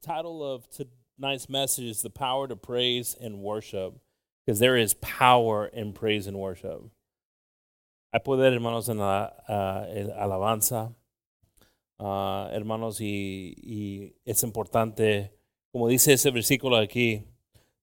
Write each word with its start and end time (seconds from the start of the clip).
title 0.00 0.42
of 0.42 0.66
tonight's 0.70 1.48
message 1.48 1.84
is 1.84 2.02
The 2.02 2.10
Power 2.10 2.48
to 2.48 2.56
Praise 2.56 3.14
and 3.20 3.40
Worship, 3.40 3.94
because 4.44 4.58
there 4.58 4.76
is 4.76 4.94
power 4.94 5.66
in 5.66 5.92
praise 5.92 6.26
and 6.26 6.38
worship. 6.38 6.82
Hay 8.12 8.20
poder, 8.20 8.50
hermanos, 8.50 8.88
en 8.88 8.98
la 8.98 9.30
uh, 9.48 9.86
alabanza, 10.18 10.94
uh, 11.98 12.48
hermanos, 12.48 12.98
y, 13.00 13.54
y 13.62 14.12
es 14.26 14.42
importante, 14.42 15.30
como 15.72 15.88
dice 15.88 16.08
ese 16.08 16.30
versículo 16.32 16.80
aquí. 16.80 17.22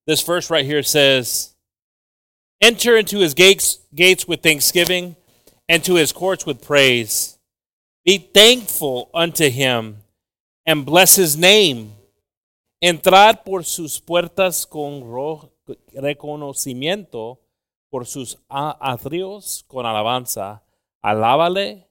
This 0.06 0.22
verse 0.22 0.50
right 0.50 0.66
here 0.66 0.84
says, 0.84 1.56
Enter 2.60 2.98
into 2.98 3.20
his 3.20 3.36
gates, 3.36 3.80
gates 3.94 4.28
with 4.28 4.42
thanksgiving, 4.42 5.16
and 5.70 5.84
to 5.84 5.96
his 5.96 6.12
courts 6.12 6.46
with 6.46 6.66
praise. 6.66 7.38
Be 8.04 8.18
thankful 8.18 9.12
unto 9.14 9.50
him, 9.50 9.98
and 10.66 10.86
bless 10.86 11.16
his 11.16 11.38
name. 11.38 11.94
Entrar 12.82 13.44
por 13.44 13.64
sus 13.64 14.00
puertas 14.00 14.66
con 14.68 15.02
reconocimiento, 15.94 17.40
por 17.90 18.06
sus 18.06 18.38
atrios 18.50 19.64
con 19.68 19.86
alabanza. 19.86 20.62
Alábale, 21.02 21.88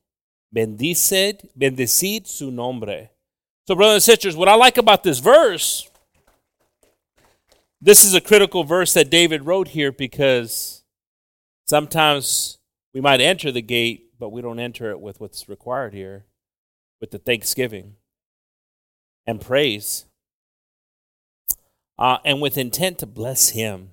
bendicid, 0.50 1.50
bendecid 1.54 2.26
su 2.26 2.50
nombre. 2.50 3.10
So, 3.66 3.74
brothers 3.74 3.94
and 3.94 4.02
sisters, 4.02 4.36
what 4.36 4.48
I 4.48 4.54
like 4.54 4.78
about 4.78 5.02
this 5.02 5.18
verse, 5.18 5.90
this 7.80 8.04
is 8.04 8.14
a 8.14 8.20
critical 8.20 8.62
verse 8.62 8.94
that 8.94 9.10
David 9.10 9.44
wrote 9.44 9.68
here 9.68 9.90
because 9.90 10.84
sometimes 11.66 12.58
we 12.94 13.00
might 13.00 13.20
enter 13.20 13.50
the 13.50 13.62
gate, 13.62 14.12
but 14.20 14.30
we 14.30 14.40
don't 14.40 14.60
enter 14.60 14.90
it 14.90 15.00
with 15.00 15.20
what's 15.20 15.48
required 15.48 15.94
here, 15.94 16.26
with 17.00 17.10
the 17.10 17.18
thanksgiving 17.18 17.96
and 19.26 19.40
praise 19.40 20.06
uh, 21.98 22.18
and 22.24 22.40
with 22.40 22.58
intent 22.58 22.98
to 22.98 23.06
bless 23.06 23.50
him, 23.50 23.90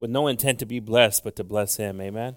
with 0.00 0.10
no 0.10 0.28
intent 0.28 0.58
to 0.60 0.66
be 0.66 0.80
blessed, 0.80 1.24
but 1.24 1.36
to 1.36 1.44
bless 1.44 1.76
him. 1.76 2.00
Amen. 2.00 2.36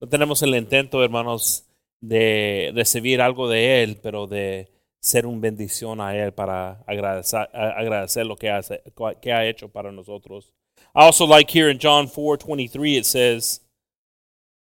No 0.00 0.08
tenemos 0.08 0.42
el 0.42 0.54
intento, 0.54 1.02
hermanos, 1.02 1.62
de 2.00 2.72
recibir 2.74 3.20
algo 3.20 3.48
de 3.48 3.82
él, 3.82 4.00
pero 4.02 4.26
de 4.26 4.68
ser 5.00 5.26
una 5.26 5.40
bendición 5.40 6.00
a 6.00 6.16
él 6.16 6.32
para 6.32 6.82
agradecer, 6.86 7.48
agradecer 7.52 8.26
lo 8.26 8.36
que, 8.36 8.50
hace, 8.50 8.82
que 9.20 9.32
ha 9.32 9.46
hecho 9.46 9.68
para 9.68 9.92
nosotros. 9.92 10.52
I 10.94 11.04
also 11.04 11.24
like 11.24 11.50
here 11.50 11.68
in 11.68 11.78
John 11.78 12.06
4 12.06 12.36
23, 12.38 12.96
it 12.96 13.06
says, 13.06 13.60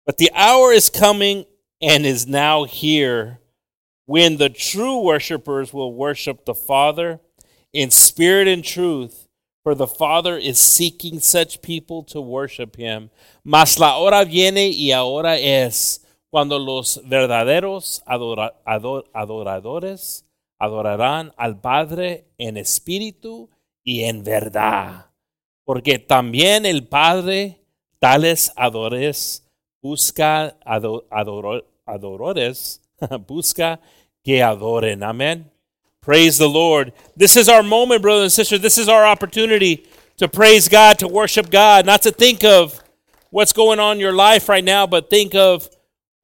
But 0.05 0.17
the 0.17 0.31
hour 0.33 0.72
is 0.72 0.89
coming 0.89 1.45
and 1.81 2.05
is 2.05 2.27
now 2.27 2.63
here 2.63 3.39
when 4.05 4.38
the 4.38 4.50
true 4.50 5.02
worshipers 5.02 5.73
will 5.73 5.94
worship 5.94 6.45
the 6.45 6.55
Father 6.55 7.19
in 7.73 7.91
spirit 7.91 8.47
and 8.47 8.63
truth 8.63 9.24
for 9.66 9.73
the 9.73 9.88
Father 9.88 10.38
is 10.38 10.59
seeking 10.59 11.19
such 11.19 11.59
people 11.63 12.03
to 12.03 12.21
worship 12.21 12.75
Him. 12.75 13.09
Mas 13.44 13.80
la 13.80 13.97
hora 13.97 14.23
viene 14.23 14.69
y 14.69 14.91
ahora 14.91 15.39
es 15.39 16.05
cuando 16.30 16.59
los 16.59 17.02
verdaderos 17.03 18.03
adora, 18.05 18.53
ador, 18.63 19.09
adoradores 19.11 20.23
adorarán 20.59 21.33
al 21.35 21.59
Padre 21.59 22.25
en 22.38 22.57
espíritu 22.57 23.49
y 23.83 24.03
en 24.03 24.23
verdad. 24.23 25.07
Porque 25.63 25.97
también 25.97 26.67
el 26.67 26.88
Padre 26.88 27.59
tales 27.97 28.53
adores 28.55 29.50
busca 29.81 30.59
ador, 30.63 31.07
ador, 31.09 31.66
adorores, 31.88 32.83
busca 33.27 33.81
que 34.23 34.44
adoren. 34.44 35.02
Amén. 35.02 35.54
Praise 36.05 36.37
the 36.37 36.47
Lord. 36.47 36.93
This 37.17 37.35
is 37.35 37.49
our 37.49 37.63
moment, 37.63 38.03
brothers 38.03 38.25
and 38.25 38.31
sisters. 38.31 38.59
This 38.59 38.77
is 38.77 38.87
our 38.87 39.03
opportunity 39.03 39.87
to 40.17 40.27
praise 40.27 40.69
God, 40.69 40.99
to 40.99 41.07
worship 41.07 41.49
God, 41.49 41.87
not 41.87 42.03
to 42.03 42.11
think 42.11 42.43
of 42.43 42.79
what's 43.31 43.53
going 43.53 43.79
on 43.79 43.95
in 43.95 44.01
your 44.01 44.13
life 44.13 44.47
right 44.47 44.63
now, 44.63 44.85
but 44.85 45.09
think 45.09 45.33
of 45.33 45.67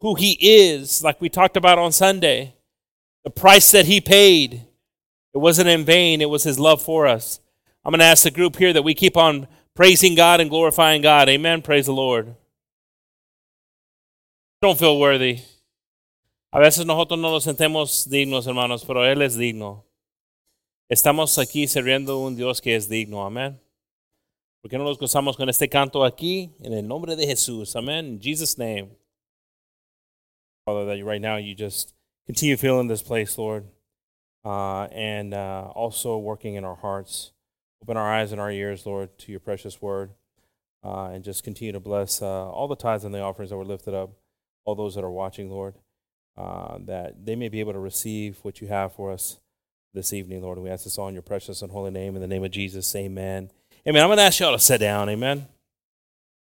who 0.02 0.14
He 0.14 0.38
is, 0.40 1.04
like 1.04 1.20
we 1.20 1.30
talked 1.30 1.58
about 1.58 1.80
on 1.80 1.92
Sunday. 1.92 2.54
The 3.24 3.32
price 3.32 3.72
that 3.72 3.88
He 3.88 4.00
paid. 4.00 4.68
It 5.34 5.40
wasn't 5.40 5.70
in 5.70 5.84
vain, 5.84 6.22
it 6.22 6.30
was 6.30 6.44
His 6.44 6.60
love 6.60 6.80
for 6.80 7.08
us. 7.08 7.40
I'm 7.84 7.90
going 7.90 8.02
to 8.02 8.06
ask 8.06 8.22
the 8.22 8.30
group 8.30 8.58
here 8.58 8.74
that 8.74 8.84
we 8.84 8.94
keep 8.94 9.18
on 9.18 9.48
praising 9.76 10.14
God 10.14 10.42
and 10.42 10.50
glorifying 10.52 11.02
God. 11.02 11.28
Amen. 11.28 11.64
Praise 11.64 11.88
the 11.88 11.94
Lord. 11.94 12.36
Don't 14.62 14.78
feel 14.78 15.00
worthy. 15.00 15.40
A 16.54 16.60
veces 16.60 16.86
nosotros 16.86 17.18
no 17.18 17.32
nos 17.32 17.46
sentemos 17.46 18.10
dignos, 18.10 18.46
hermanos, 18.46 18.84
pero 18.86 19.06
Él 19.06 19.22
es 19.22 19.38
digno. 19.38 19.86
Estamos 20.90 21.38
aquí 21.38 21.66
sirviendo 21.66 22.12
a 22.12 22.18
un 22.18 22.36
Dios 22.36 22.60
que 22.60 22.76
es 22.76 22.90
digno. 22.90 23.26
Amén. 23.26 23.58
¿Por 24.62 24.70
qué 24.70 24.78
no 24.78 24.84
nos 24.84 25.00
gozamos 25.00 25.38
con 25.38 25.48
este 25.48 25.70
canto 25.70 26.04
aquí? 26.04 26.52
En 26.60 26.74
el 26.74 26.86
nombre 26.86 27.16
de 27.16 27.26
Jesús. 27.26 27.74
Amén. 27.78 28.06
In 28.06 28.20
Jesus' 28.20 28.58
name. 28.58 28.90
Father, 30.66 30.86
that 30.86 31.06
right 31.06 31.22
now 31.22 31.38
you 31.38 31.56
just 31.56 31.94
continue 32.26 32.58
filling 32.58 32.90
this 32.90 33.02
place, 33.02 33.38
Lord, 33.38 33.64
uh, 34.44 34.88
and 34.92 35.34
uh, 35.34 35.72
also 35.74 36.18
working 36.18 36.56
in 36.56 36.66
our 36.66 36.76
hearts. 36.76 37.32
Open 37.82 37.96
our 37.96 38.14
eyes 38.14 38.34
and 38.34 38.42
our 38.42 38.52
ears, 38.52 38.86
Lord, 38.86 39.18
to 39.20 39.32
your 39.32 39.40
precious 39.40 39.82
word, 39.82 40.12
uh, 40.84 41.12
and 41.14 41.24
just 41.24 41.46
continue 41.46 41.72
to 41.72 41.80
bless 41.80 42.22
uh, 42.22 42.52
all 42.52 42.68
the 42.68 42.76
tithes 42.76 43.06
and 43.06 43.16
the 43.16 43.22
offerings 43.22 43.52
that 43.52 43.58
were 43.58 43.64
lifted 43.64 43.94
up, 43.94 44.12
all 44.66 44.76
those 44.76 44.96
that 44.96 45.04
are 45.06 45.10
watching, 45.10 45.50
Lord. 45.50 45.76
Uh, 46.42 46.80
that 46.80 47.24
they 47.24 47.36
may 47.36 47.50
be 47.50 47.60
able 47.60 47.72
to 47.72 47.78
receive 47.78 48.40
what 48.42 48.62
you 48.62 48.68
have 48.68 48.92
for 48.94 49.12
us 49.12 49.38
this 49.94 50.12
evening, 50.12 50.42
Lord. 50.42 50.58
And 50.58 50.64
we 50.64 50.72
ask 50.72 50.86
this 50.86 50.98
all 50.98 51.08
in 51.08 51.14
your 51.14 51.22
precious 51.22 51.62
and 51.62 51.72
holy 51.72 51.92
name, 51.92 52.16
in 52.16 52.22
the 52.22 52.28
name 52.28 52.44
of 52.44 52.50
Jesus. 52.50 52.96
Amen. 52.96 53.52
Amen. 53.88 54.02
I'm 54.02 54.08
going 54.08 54.18
to 54.18 54.24
ask 54.24 54.40
y'all 54.40 54.54
to 54.54 54.58
sit 54.58 54.80
down. 54.80 55.08
Amen. 55.08 55.46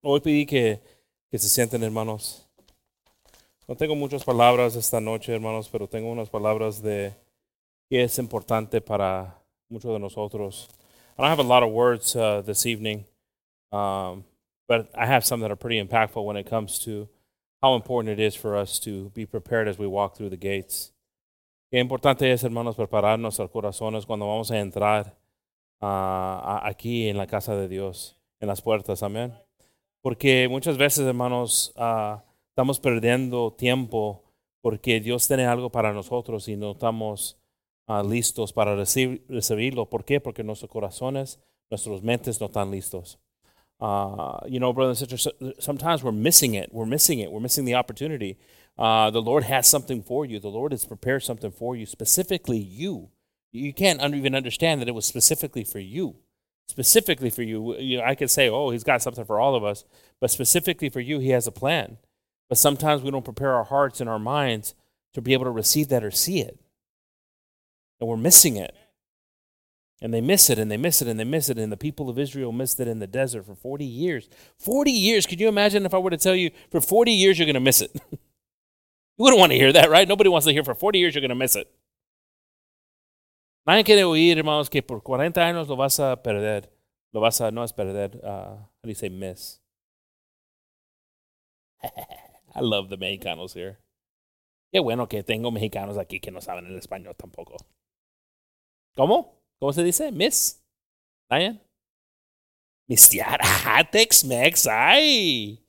Hoy 0.04 0.20
pedí 0.20 0.48
que, 0.48 0.80
que 1.30 1.38
se 1.38 1.48
sienten, 1.48 1.84
hermanos. 1.84 2.42
No 3.68 3.76
tengo 3.76 3.96
muchas 3.96 4.24
palabras 4.24 4.76
esta 4.76 5.00
noche, 5.00 5.36
hermanos, 5.36 5.70
pero 5.72 5.86
tengo 5.86 6.12
unas 6.12 6.30
palabras 6.30 6.82
de 6.82 7.14
que 7.88 8.02
es 8.02 8.18
importante 8.18 8.82
para 8.82 9.36
muchos 9.70 9.94
de 9.94 10.00
nosotros. 10.00 10.68
I 11.16 11.22
don't 11.22 11.30
have 11.30 11.38
a 11.38 11.44
lot 11.48 11.62
of 11.62 11.70
words 11.70 12.16
uh, 12.16 12.42
this 12.44 12.66
evening, 12.66 13.06
um, 13.72 14.24
but 14.68 14.90
I 14.96 15.06
have 15.06 15.24
some 15.24 15.42
that 15.42 15.52
are 15.52 15.56
pretty 15.56 15.80
impactful 15.80 16.26
when 16.26 16.38
it 16.38 16.50
comes 16.50 16.80
to 16.86 17.08
how 17.62 17.76
important 17.76 18.20
it 18.20 18.24
is 18.24 18.36
for 18.36 18.56
us 18.56 18.80
to 18.80 19.12
be 19.14 19.26
prepared 19.26 19.68
as 19.68 19.78
we 19.78 19.88
walk 19.88 20.16
through 20.16 20.30
the 20.30 20.38
gates. 20.38 20.94
Qué 21.72 21.80
importante 21.80 22.32
es, 22.32 22.44
hermanos, 22.44 22.76
preparar 22.76 23.20
nuestros 23.20 23.50
corazones 23.50 24.06
cuando 24.06 24.28
vamos 24.28 24.52
a 24.52 24.60
entrar 24.60 25.18
uh, 25.82 26.60
aquí 26.64 27.08
en 27.08 27.18
la 27.18 27.28
casa 27.28 27.56
de 27.56 27.68
Dios, 27.68 28.18
en 28.40 28.48
las 28.48 28.62
puertas, 28.62 29.04
amén. 29.04 29.34
Porque 30.02 30.48
muchas 30.50 30.78
veces, 30.78 31.06
hermanos, 31.06 31.74
uh, 31.78 32.20
estamos 32.50 32.80
perdiendo 32.80 33.54
tiempo 33.54 34.24
porque 34.62 35.00
Dios 35.00 35.28
tiene 35.28 35.46
algo 35.46 35.72
para 35.72 35.94
nosotros 35.94 36.48
y 36.48 36.58
no 36.58 36.72
estamos 36.72 37.40
uh, 37.88 38.04
listos 38.04 38.52
para 38.52 38.76
recibir, 38.76 39.24
recibirlo. 39.30 39.90
¿Por 39.90 40.04
qué? 40.04 40.20
Porque 40.20 40.44
nuestros 40.44 40.70
corazones, 40.70 41.40
nuestras 41.70 42.02
mentes 42.02 42.42
no 42.42 42.48
están 42.48 42.72
listos. 42.72 43.20
Uh, 43.82 44.40
you 44.48 44.60
know, 44.60 44.72
brothers 44.72 45.02
and 45.02 45.10
sisters, 45.10 45.56
sometimes 45.60 46.04
we're 46.04 46.12
missing 46.12 46.54
it. 46.54 46.72
We're 46.72 46.86
missing 46.86 47.20
it. 47.20 47.32
We're 47.32 47.40
missing 47.40 47.66
the 47.66 47.74
opportunity. 47.74 48.38
Uh, 48.78 49.10
the 49.10 49.22
Lord 49.22 49.44
has 49.46 49.68
something 49.68 50.04
for 50.04 50.24
you. 50.24 50.40
The 50.40 50.50
Lord 50.50 50.72
has 50.72 50.86
prepared 50.86 51.24
something 51.24 51.52
for 51.52 51.76
you, 51.76 51.86
specifically 51.86 52.60
you. 52.60 53.10
You 53.52 53.74
can't 53.74 54.02
even 54.14 54.36
understand 54.36 54.80
that 54.80 54.88
it 54.88 54.96
was 54.96 55.06
specifically 55.06 55.64
for 55.64 55.80
you. 55.80 56.16
Specifically 56.68 57.30
for 57.30 57.42
you. 57.42 57.78
you 57.78 57.98
know, 57.98 58.04
I 58.04 58.16
could 58.16 58.30
say, 58.30 58.50
oh, 58.50 58.70
He's 58.70 58.84
got 58.84 59.02
something 59.02 59.26
for 59.26 59.40
all 59.40 59.56
of 59.56 59.64
us, 59.64 59.84
but 60.22 60.32
specifically 60.32 60.90
for 60.90 61.02
you, 61.02 61.20
He 61.20 61.30
has 61.30 61.48
a 61.48 61.52
plan. 61.52 61.98
But 62.48 62.60
sometimes 62.60 63.02
we 63.02 63.12
don't 63.12 63.26
prepare 63.26 63.56
our 63.56 63.64
hearts 63.64 64.00
and 64.00 64.10
our 64.10 64.20
minds 64.20 64.76
to 65.14 65.22
be 65.22 65.34
able 65.34 65.46
to 65.46 65.52
receive 65.52 65.90
that 65.90 66.04
or 66.04 66.12
see 66.12 66.40
it. 66.40 66.60
And 68.00 68.08
we're 68.08 68.18
missing 68.18 68.58
it. 68.58 68.76
And 70.02 70.12
they 70.12 70.22
miss 70.22 70.50
it 70.50 70.58
and 70.58 70.72
they 70.72 70.78
miss 70.78 71.02
it 71.02 71.08
and 71.08 71.20
they 71.20 71.24
miss 71.24 71.48
it. 71.50 71.60
And 71.60 71.72
the 71.72 71.78
people 71.78 72.10
of 72.10 72.18
Israel 72.18 72.52
missed 72.52 72.80
it 72.80 72.88
in 72.88 73.00
the 73.00 73.08
desert 73.08 73.46
for 73.46 73.54
40 73.54 73.86
years. 73.86 74.30
40 74.58 74.92
years. 74.92 75.28
Could 75.28 75.40
you 75.40 75.48
imagine 75.48 75.86
if 75.86 75.94
I 75.94 76.00
were 76.00 76.10
to 76.10 76.18
tell 76.18 76.36
you 76.36 76.50
for 76.72 76.82
40 76.82 77.12
years 77.12 77.38
you're 77.38 77.46
going 77.46 77.54
to 77.54 77.60
miss 77.60 77.82
it? 77.82 77.92
you 78.12 78.20
wouldn't 79.20 79.40
want 79.40 79.52
to 79.52 79.58
hear 79.58 79.72
that, 79.72 79.92
right? 79.92 80.08
Nobody 80.08 80.30
wants 80.30 80.48
to 80.48 80.54
hear 80.54 80.64
for 80.64 80.74
40 80.74 80.98
years 80.98 81.14
you're 81.14 81.22
going 81.22 81.30
to 81.30 81.36
miss 81.36 81.56
it. 81.56 81.72
Nadie 83.68 83.84
quiere 83.84 84.04
oír, 84.04 84.38
hermanos, 84.38 84.70
que 84.70 84.82
por 84.82 85.02
40 85.04 85.40
años 85.40 85.68
lo 85.68 85.76
vas 85.76 86.00
a 86.00 86.16
perder. 86.16 86.68
Lo 87.14 87.22
vas 87.22 87.40
a, 87.42 87.52
no 87.52 87.62
es 87.62 87.72
perder, 87.72 88.20
uh, 88.24 88.56
how 88.56 88.84
do 88.84 88.90
you 88.90 88.96
say 88.96 89.10
miss? 89.10 89.60
I 91.84 92.60
love 92.62 92.90
the 92.90 92.98
mexicanos 92.98 93.54
here. 93.54 93.78
Qué 94.74 94.80
bueno 94.80 95.08
que 95.08 95.22
tengo 95.24 95.52
mexicanos 95.52 95.98
aquí 95.98 96.20
que 96.20 96.32
no 96.32 96.40
saben 96.42 96.66
el 96.66 96.78
español 96.78 97.16
tampoco. 97.16 97.58
¿Cómo? 98.96 99.41
¿Cómo 99.62 99.74
se 99.74 99.84
dice? 99.84 100.12
Miss. 100.12 100.60
Diane. 101.30 101.62
Mistiar. 102.90 103.40
Ah, 103.64 103.84
Tex-Mex. 103.84 104.68
Ay. 104.68 105.64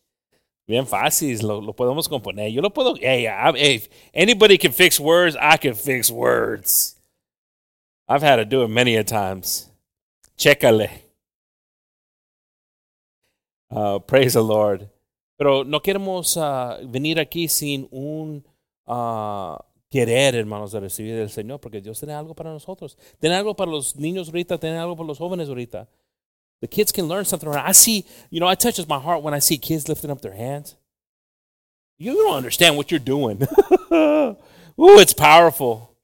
Bien 0.66 0.86
fácil. 0.86 1.46
Lo, 1.46 1.74
podemos 1.74 2.08
componer. 2.08 2.50
Yo 2.50 2.62
lo 2.62 2.70
puedo. 2.70 2.94
Hey, 2.98 3.86
anybody 4.14 4.56
can 4.56 4.72
fix 4.72 4.98
words. 4.98 5.36
I 5.38 5.58
can 5.58 5.74
fix 5.74 6.10
words. 6.10 6.96
I've 8.08 8.22
had 8.22 8.36
to 8.36 8.46
do 8.46 8.62
it 8.62 8.68
many 8.68 8.96
a 8.96 9.04
times. 9.04 9.68
Chécale. 10.38 10.88
Uh, 13.70 13.98
praise 13.98 14.32
the 14.32 14.42
Lord. 14.42 14.88
Pero 15.38 15.64
no 15.64 15.80
queremos 15.80 16.36
uh, 16.38 16.78
venir 16.86 17.18
aquí 17.18 17.48
sin 17.48 17.88
un 17.92 18.42
uh, 18.86 19.58
querer, 19.92 20.34
hermanos, 20.34 20.72
de 20.72 20.80
recibir 20.80 21.14
del 21.14 21.28
Señor, 21.30 21.60
porque 21.60 21.80
Dios 21.82 21.98
tiene 21.98 22.14
algo 22.14 22.34
para 22.34 22.50
nosotros. 22.50 22.96
Tiene 23.20 23.36
algo 23.36 23.54
para 23.54 23.70
los 23.70 23.94
niños 23.94 24.28
ahorita, 24.28 24.58
tiene 24.58 24.78
algo 24.78 24.96
para 24.96 25.06
los 25.06 25.18
jóvenes 25.18 25.48
ahorita. 25.48 25.86
The 26.62 26.68
kids 26.68 26.92
can 26.92 27.08
learn 27.08 27.26
something. 27.26 27.48
I 27.50 27.72
see, 27.72 28.06
you 28.30 28.40
know, 28.40 28.48
it 28.48 28.58
touches 28.58 28.88
my 28.88 28.98
heart 28.98 29.22
when 29.22 29.34
I 29.34 29.40
see 29.40 29.58
kids 29.58 29.88
lifting 29.88 30.10
up 30.10 30.22
their 30.22 30.34
hands. 30.34 30.76
You 31.98 32.14
don't 32.14 32.36
understand 32.36 32.76
what 32.76 32.90
you're 32.90 32.98
doing. 32.98 33.42
Ooh, 33.92 34.98
it's 34.98 35.12
powerful. 35.12 35.94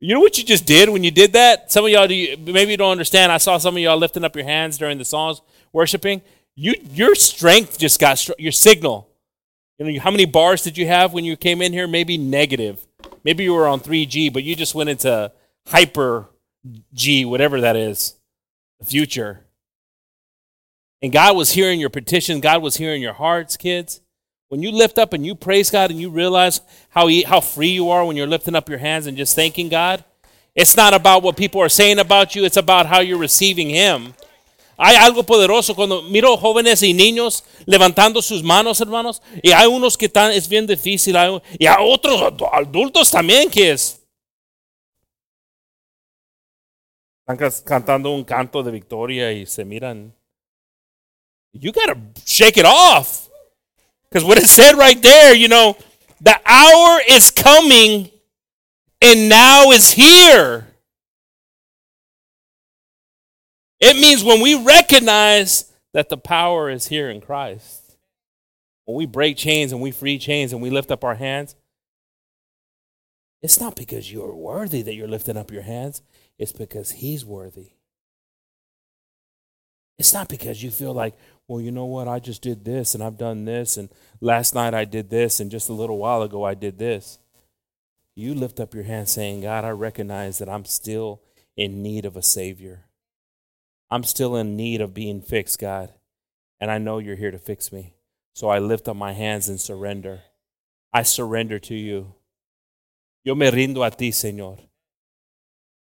You 0.00 0.14
know 0.14 0.20
what 0.20 0.38
you 0.38 0.44
just 0.44 0.64
did 0.64 0.88
when 0.88 1.04
you 1.04 1.10
did 1.10 1.34
that? 1.34 1.70
Some 1.70 1.84
of 1.84 1.90
y'all, 1.90 2.08
do, 2.08 2.36
maybe 2.38 2.70
you 2.70 2.76
don't 2.76 2.92
understand. 2.92 3.30
I 3.30 3.38
saw 3.38 3.58
some 3.58 3.76
of 3.76 3.82
y'all 3.82 3.98
lifting 3.98 4.24
up 4.24 4.34
your 4.34 4.44
hands 4.44 4.78
during 4.78 4.98
the 4.98 5.04
songs, 5.04 5.42
worshiping. 5.72 6.22
You, 6.54 6.74
your 6.92 7.14
strength 7.14 7.78
just 7.78 8.00
got 8.00 8.26
your 8.38 8.52
signal. 8.52 9.08
You 9.78 9.92
know, 9.92 10.00
how 10.00 10.10
many 10.10 10.24
bars 10.24 10.62
did 10.62 10.78
you 10.78 10.86
have 10.86 11.12
when 11.12 11.24
you 11.24 11.36
came 11.36 11.60
in 11.60 11.72
here? 11.72 11.86
Maybe 11.86 12.16
negative. 12.16 12.86
Maybe 13.24 13.44
you 13.44 13.54
were 13.54 13.66
on 13.66 13.80
3G, 13.80 14.32
but 14.32 14.44
you 14.44 14.54
just 14.54 14.74
went 14.74 14.90
into 14.90 15.32
hyper 15.66 16.28
G, 16.92 17.24
whatever 17.24 17.60
that 17.60 17.76
is, 17.76 18.14
the 18.78 18.86
future. 18.86 19.44
And 21.02 21.12
God 21.12 21.36
was 21.36 21.52
hearing 21.52 21.80
your 21.80 21.90
petition. 21.90 22.40
God 22.40 22.62
was 22.62 22.76
hearing 22.76 23.02
your 23.02 23.12
hearts, 23.12 23.56
kids. 23.56 24.00
When 24.48 24.62
you 24.62 24.70
lift 24.70 24.98
up 24.98 25.12
and 25.12 25.26
you 25.26 25.34
praise 25.34 25.70
God 25.70 25.90
and 25.90 26.00
you 26.00 26.10
realize 26.10 26.60
how, 26.90 27.08
he, 27.08 27.22
how 27.24 27.40
free 27.40 27.68
you 27.68 27.90
are 27.90 28.04
when 28.04 28.16
you're 28.16 28.26
lifting 28.26 28.54
up 28.54 28.68
your 28.68 28.78
hands 28.78 29.06
and 29.06 29.16
just 29.16 29.34
thanking 29.34 29.68
God, 29.68 30.04
it's 30.54 30.76
not 30.76 30.94
about 30.94 31.22
what 31.22 31.36
people 31.36 31.60
are 31.60 31.68
saying 31.68 31.98
about 31.98 32.34
you, 32.34 32.44
it's 32.44 32.56
about 32.56 32.86
how 32.86 33.00
you're 33.00 33.18
receiving 33.18 33.70
Him. 33.70 34.14
Hay 34.76 34.96
algo 34.96 35.22
poderoso 35.22 35.74
cuando 35.74 36.02
miro 36.02 36.36
jóvenes 36.36 36.82
y 36.82 36.92
niños 36.92 37.44
levantando 37.66 38.20
sus 38.20 38.42
manos, 38.42 38.80
hermanos, 38.80 39.22
y 39.42 39.52
hay 39.52 39.66
unos 39.66 39.96
que 39.96 40.06
están, 40.06 40.32
es 40.32 40.48
bien 40.48 40.66
difícil, 40.66 41.16
hay, 41.16 41.40
y 41.58 41.66
hay 41.66 41.76
otros 41.80 42.20
adultos 42.52 43.10
también 43.10 43.50
que 43.50 43.72
es. 43.72 44.00
Están 47.26 47.62
cantando 47.64 48.10
un 48.10 48.24
canto 48.24 48.62
de 48.62 48.70
victoria 48.70 49.32
y 49.32 49.46
se 49.46 49.64
miran. 49.64 50.14
You 51.52 51.72
gotta 51.72 51.96
shake 52.26 52.58
it 52.58 52.66
off. 52.66 53.28
Because 54.10 54.26
what 54.26 54.38
it 54.38 54.46
said 54.46 54.76
right 54.76 55.00
there, 55.00 55.34
you 55.34 55.48
know, 55.48 55.76
the 56.20 56.38
hour 56.44 57.00
is 57.08 57.30
coming 57.30 58.10
and 59.00 59.28
now 59.28 59.70
is 59.70 59.92
here. 59.92 60.66
It 63.80 63.96
means 63.96 64.24
when 64.24 64.40
we 64.40 64.54
recognize 64.54 65.72
that 65.92 66.08
the 66.08 66.16
power 66.16 66.70
is 66.70 66.88
here 66.88 67.10
in 67.10 67.20
Christ, 67.20 67.96
when 68.84 68.96
we 68.96 69.06
break 69.06 69.36
chains 69.36 69.72
and 69.72 69.80
we 69.80 69.90
free 69.90 70.18
chains 70.18 70.52
and 70.52 70.62
we 70.62 70.70
lift 70.70 70.90
up 70.90 71.04
our 71.04 71.14
hands, 71.14 71.56
it's 73.42 73.60
not 73.60 73.76
because 73.76 74.10
you're 74.10 74.34
worthy 74.34 74.82
that 74.82 74.94
you're 74.94 75.08
lifting 75.08 75.36
up 75.36 75.50
your 75.50 75.62
hands, 75.62 76.02
it's 76.38 76.52
because 76.52 76.92
He's 76.92 77.24
worthy. 77.24 77.72
It's 79.98 80.12
not 80.12 80.28
because 80.28 80.62
you 80.62 80.70
feel 80.70 80.92
like, 80.92 81.14
well, 81.46 81.60
you 81.60 81.70
know 81.70 81.84
what, 81.84 82.08
I 82.08 82.18
just 82.18 82.42
did 82.42 82.64
this 82.64 82.94
and 82.94 83.04
I've 83.04 83.18
done 83.18 83.44
this, 83.44 83.76
and 83.76 83.88
last 84.20 84.54
night 84.54 84.74
I 84.74 84.84
did 84.84 85.10
this, 85.10 85.40
and 85.40 85.50
just 85.50 85.68
a 85.68 85.74
little 85.74 85.98
while 85.98 86.22
ago 86.22 86.42
I 86.44 86.54
did 86.54 86.78
this. 86.78 87.18
You 88.16 88.34
lift 88.34 88.60
up 88.60 88.74
your 88.74 88.84
hand 88.84 89.08
saying, 89.08 89.42
God, 89.42 89.64
I 89.64 89.70
recognize 89.70 90.38
that 90.38 90.48
I'm 90.48 90.64
still 90.64 91.20
in 91.56 91.82
need 91.82 92.04
of 92.04 92.16
a 92.16 92.22
Savior. 92.22 92.86
I'm 93.94 94.02
still 94.02 94.34
in 94.34 94.56
need 94.56 94.80
of 94.80 94.92
being 94.92 95.22
fixed, 95.22 95.60
God, 95.60 95.92
and 96.58 96.68
I 96.68 96.78
know 96.78 96.98
you're 96.98 97.14
here 97.14 97.30
to 97.30 97.38
fix 97.38 97.70
me. 97.70 97.94
So 98.32 98.48
I 98.48 98.58
lift 98.58 98.88
up 98.88 98.96
my 98.96 99.12
hands 99.12 99.48
and 99.48 99.60
surrender. 99.60 100.22
I 100.92 101.04
surrender 101.04 101.60
to 101.60 101.76
you. 101.76 102.12
Yo 103.22 103.36
me 103.36 103.48
rindo 103.52 103.86
a 103.86 103.92
ti, 103.92 104.10
Señor. 104.10 104.58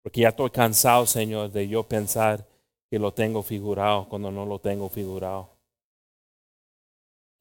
Porque 0.01 0.21
ya 0.21 0.29
estoy 0.29 0.49
cansado, 0.51 1.05
Señor, 1.05 1.51
de 1.51 1.67
yo 1.67 1.83
pensar 1.83 2.45
que 2.89 2.97
lo 2.97 3.11
tengo 3.11 3.43
figurado 3.43 4.07
cuando 4.07 4.31
no 4.31 4.45
lo 4.45 4.57
tengo 4.57 4.87
figurado. 4.87 5.49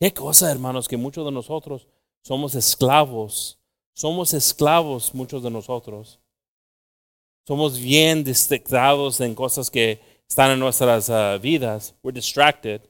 Qué 0.00 0.12
cosa, 0.12 0.50
hermanos, 0.50 0.88
que 0.88 0.96
muchos 0.96 1.24
de 1.24 1.30
nosotros 1.30 1.86
somos 2.24 2.56
esclavos. 2.56 3.56
Somos 3.94 4.34
esclavos, 4.34 5.14
muchos 5.14 5.44
de 5.44 5.50
nosotros. 5.50 6.18
Somos 7.46 7.78
bien 7.78 8.24
distractados 8.24 9.20
en 9.20 9.36
cosas 9.36 9.70
que 9.70 10.15
están 10.28 10.50
en 10.50 10.58
nuestras 10.58 11.08
uh, 11.08 11.38
vidas. 11.40 11.94
We're 12.02 12.12
distracted 12.12 12.82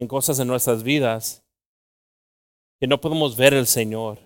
en 0.00 0.08
cosas 0.08 0.38
en 0.38 0.46
nuestras 0.46 0.82
vidas 0.82 1.42
que 2.80 2.86
no 2.86 3.00
podemos 3.00 3.36
ver 3.36 3.54
el 3.54 3.66
Señor. 3.66 4.18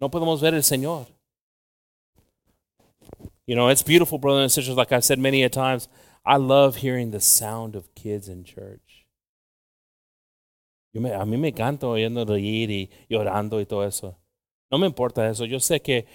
No 0.00 0.10
podemos 0.10 0.40
ver 0.40 0.54
el 0.54 0.62
Señor. 0.62 1.06
You 3.46 3.54
know, 3.54 3.68
it's 3.68 3.82
beautiful, 3.82 4.18
brothers 4.18 4.42
and 4.42 4.52
sisters. 4.52 4.76
Like 4.76 4.90
I've 4.92 5.04
said 5.04 5.18
many 5.18 5.42
a 5.42 5.50
times, 5.50 5.88
I 6.24 6.36
love 6.36 6.76
hearing 6.76 7.10
the 7.10 7.20
sound 7.20 7.76
of 7.76 7.94
kids 7.94 8.28
in 8.28 8.44
church. 8.44 9.04
Yo 10.94 11.00
me, 11.00 11.12
a 11.12 11.24
mí 11.26 11.36
me 11.36 11.50
encanta 11.50 11.86
oyendo 11.86 12.24
reír 12.24 12.70
y 12.70 12.90
llorando 13.10 13.60
y 13.60 13.66
todo 13.66 13.82
eso. 13.82 14.16
No 14.70 14.78
me 14.78 14.86
importa 14.86 15.28
eso. 15.28 15.44
Yo 15.44 15.60
sé 15.60 15.80
que 15.80 16.06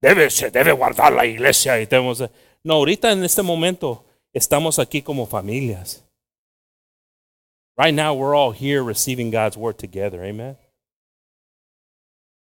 debe, 0.00 0.30
se 0.30 0.50
debe 0.50 0.72
guardar 0.72 1.12
la 1.12 1.26
iglesia 1.26 1.80
y 1.80 1.86
tenemos. 1.86 2.22
No, 2.62 2.74
ahorita 2.74 3.12
en 3.12 3.24
este 3.24 3.42
momento 3.42 4.04
estamos 4.32 4.78
aquí 4.78 5.02
como 5.02 5.26
familias. 5.26 6.04
Right 7.76 7.94
now, 7.94 8.12
we're 8.12 8.34
all 8.34 8.50
here 8.50 8.82
receiving 8.82 9.30
God's 9.30 9.56
word 9.56 9.78
together. 9.78 10.24
Amen. 10.24 10.56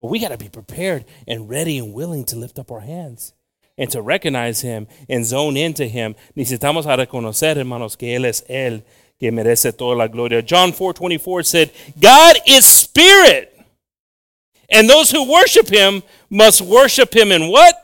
But 0.02 0.10
we 0.12 0.20
got 0.20 0.30
to 0.30 0.38
be 0.38 0.50
prepared 0.50 1.06
and 1.28 1.50
ready 1.50 1.78
and 1.78 1.94
willing 1.94 2.26
to 2.26 2.36
lift 2.36 2.60
up 2.60 2.72
our 2.72 2.82
hands 2.82 3.34
and 3.78 3.90
to 3.92 4.02
recognize 4.02 4.62
Him 4.62 4.88
and 5.08 5.26
zone 5.26 5.56
into 5.56 5.86
Him. 5.88 6.16
Necesitamos 6.36 6.86
a 6.86 6.98
reconocer, 6.98 7.56
hermanos, 7.56 7.96
que 7.96 8.16
Él 8.16 8.26
es 8.26 8.44
Él 8.50 8.84
que 9.20 9.32
merece 9.32 9.72
toda 9.72 9.96
la 9.96 10.08
gloria. 10.08 10.42
John 10.42 10.74
4:24 10.74 11.46
said, 11.46 11.72
God 12.00 12.38
is 12.48 12.66
spirit. 12.66 13.56
And 14.72 14.90
those 14.90 15.12
who 15.12 15.30
worship 15.30 15.70
him 15.70 16.04
must 16.30 16.62
worship 16.62 17.14
him 17.16 17.32
in 17.32 17.52
what? 17.52 17.76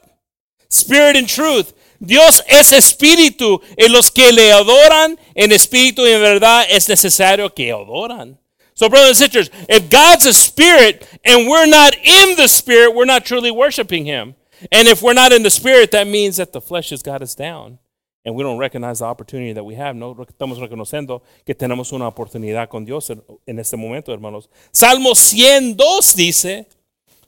Spirit 0.69 1.15
and 1.15 1.27
truth. 1.27 1.73
Dios 1.99 2.41
es 2.47 2.71
espíritu 2.71 3.61
y 3.77 3.87
los 3.87 4.09
que 4.11 4.31
le 4.31 4.51
adoran 4.51 5.17
en 5.35 5.51
espíritu 5.51 6.05
y 6.05 6.11
en 6.11 6.21
verdad 6.21 6.65
es 6.69 6.87
necesario 6.87 7.53
que 7.53 7.71
adoran. 7.71 8.37
So, 8.75 8.89
brothers 8.89 9.19
and 9.19 9.31
sisters, 9.31 9.49
if 9.67 9.89
God's 9.89 10.27
a 10.27 10.33
spirit 10.33 11.07
and 11.25 11.47
we're 11.47 11.65
not 11.65 11.95
in 11.95 12.35
the 12.35 12.47
spirit, 12.47 12.93
we're 12.93 13.05
not 13.05 13.25
truly 13.25 13.49
worshiping 13.49 14.05
him. 14.05 14.35
And 14.71 14.87
if 14.87 15.01
we're 15.01 15.13
not 15.13 15.33
in 15.33 15.41
the 15.41 15.49
spirit, 15.49 15.91
that 15.91 16.07
means 16.07 16.37
that 16.37 16.53
the 16.53 16.61
flesh 16.61 16.91
has 16.91 17.01
got 17.01 17.23
us 17.23 17.33
down. 17.33 17.79
And 18.23 18.35
we 18.35 18.43
don't 18.43 18.59
recognize 18.59 18.99
the 18.99 19.05
opportunity 19.05 19.53
that 19.53 19.63
we 19.63 19.75
have. 19.75 19.95
No 19.95 20.13
estamos 20.13 20.59
reconociendo 20.59 21.21
que 21.45 21.55
tenemos 21.55 21.91
una 21.91 22.07
oportunidad 22.07 22.69
con 22.69 22.85
Dios 22.85 23.09
en 23.09 23.59
este 23.59 23.77
momento, 23.77 24.11
hermanos. 24.11 24.49
Salmo 24.71 25.15
102 25.15 26.15
dice, 26.15 26.67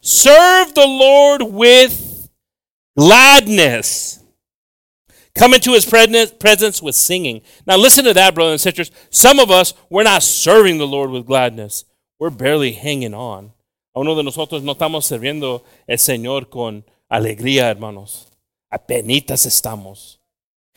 Serve 0.01 0.73
the 0.73 0.87
Lord 0.87 1.43
with 1.43 2.29
gladness. 2.97 4.19
Come 5.35 5.53
into 5.53 5.73
his 5.73 5.85
presence 5.85 6.81
with 6.81 6.95
singing. 6.95 7.41
Now, 7.65 7.77
listen 7.77 8.03
to 8.05 8.13
that, 8.13 8.35
brothers 8.35 8.53
and 8.53 8.61
sisters. 8.61 8.91
Some 9.09 9.39
of 9.39 9.51
us, 9.51 9.73
we're 9.89 10.03
not 10.03 10.23
serving 10.23 10.77
the 10.77 10.87
Lord 10.87 11.11
with 11.11 11.25
gladness. 11.25 11.85
We're 12.19 12.29
barely 12.29 12.73
hanging 12.73 13.13
on. 13.13 13.53
A 13.95 13.99
uno 14.01 14.15
de 14.15 14.23
nosotros 14.23 14.63
no 14.63 14.73
estamos 14.73 15.05
sirviendo 15.05 15.63
el 15.87 15.97
Señor 15.97 16.49
con 16.49 16.83
alegría, 17.09 17.69
hermanos. 17.69 18.27
Apenitas 18.69 19.45
estamos. 19.45 20.19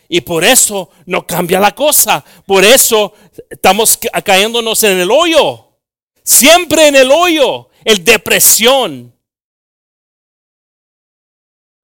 Y 0.09 0.21
por 0.21 0.45
eso 0.45 0.91
no 1.07 1.26
cambia 1.26 1.59
la 1.59 1.75
cosa. 1.75 2.25
Por 2.47 2.64
eso 2.64 3.14
estamos 3.50 3.99
cayéndonos 4.25 4.83
en 4.85 4.99
el 4.99 5.11
hoyo. 5.11 5.79
Siempre 6.23 6.88
en 6.88 6.97
el 6.97 7.11
hoyo. 7.11 7.69
El 7.85 8.05
depresión. 8.05 9.15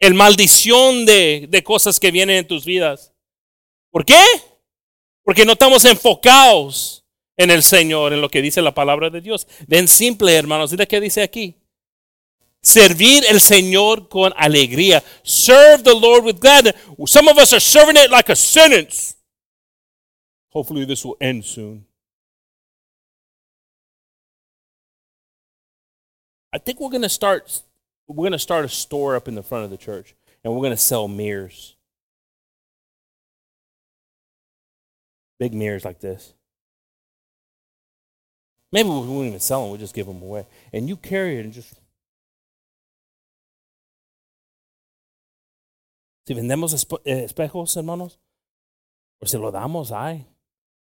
El 0.00 0.14
maldición 0.14 1.07
de, 1.07 1.47
de 1.49 1.64
cosas 1.64 1.99
que 1.99 2.11
vienen 2.11 2.37
en 2.37 2.47
tus 2.47 2.64
vidas. 2.64 3.12
¿Por 3.90 4.05
qué? 4.05 4.23
Porque 5.25 5.45
no 5.45 5.52
estamos 5.52 5.85
enfocados 5.85 7.05
en 7.37 7.50
el 7.50 7.62
Señor, 7.62 8.12
en 8.12 8.21
lo 8.21 8.28
que 8.28 8.43
dice 8.43 8.61
la 8.62 8.75
palabra 8.75 9.11
de 9.11 9.21
Dios. 9.21 9.47
Ven 9.67 9.88
simple, 9.88 10.35
hermanos. 10.35 10.71
Mira 10.71 10.87
qué 10.87 11.00
dice 11.00 11.23
aquí. 11.23 11.55
Servir 12.61 13.25
el 13.28 13.40
Señor 13.40 14.09
con 14.09 14.33
alegría. 14.37 15.02
Serve 15.23 15.83
the 15.83 15.95
Lord 15.95 16.25
with 16.25 16.38
gladness. 16.40 16.75
Some 17.07 17.31
of 17.31 17.38
us 17.38 17.52
are 17.52 17.61
serving 17.61 17.97
it 17.97 18.11
like 18.11 18.31
a 18.31 18.37
sentence. 18.37 19.17
Hopefully, 20.50 20.85
this 20.85 21.05
will 21.05 21.17
end 21.21 21.45
soon. 21.45 21.88
I 26.52 26.59
think 26.59 26.81
we're 26.81 26.90
going 26.90 27.02
to 27.02 27.09
start 27.09 27.62
we're 28.07 28.23
going 28.23 28.33
to 28.33 28.38
start 28.38 28.64
a 28.64 28.69
store 28.69 29.17
up 29.17 29.28
in 29.28 29.35
the 29.35 29.43
front 29.43 29.64
of 29.64 29.71
the 29.71 29.76
church 29.76 30.14
and 30.43 30.52
we're 30.52 30.61
going 30.61 30.71
to 30.71 30.76
sell 30.76 31.09
mirrors. 31.09 31.76
Big 35.38 35.55
mirrors 35.55 35.85
like 35.85 36.00
this. 36.00 36.35
Maybe 38.73 38.88
we 38.88 38.95
won't 38.95 39.28
even 39.28 39.40
sell 39.40 39.62
them, 39.62 39.71
we'll 39.71 39.81
just 39.81 39.95
give 39.95 40.07
them 40.07 40.23
away. 40.23 40.47
And 40.73 40.88
you 40.88 40.97
carry 40.97 41.38
it 41.38 41.45
and 41.45 41.52
just. 41.52 41.75
Si 46.26 46.35
vendemos 46.35 46.75
eh, 47.07 47.25
espejos, 47.25 47.75
hermanos, 47.76 48.19
o 49.23 49.26
se 49.26 49.38
lo 49.38 49.50
damos, 49.50 49.93
ay, 49.93 50.26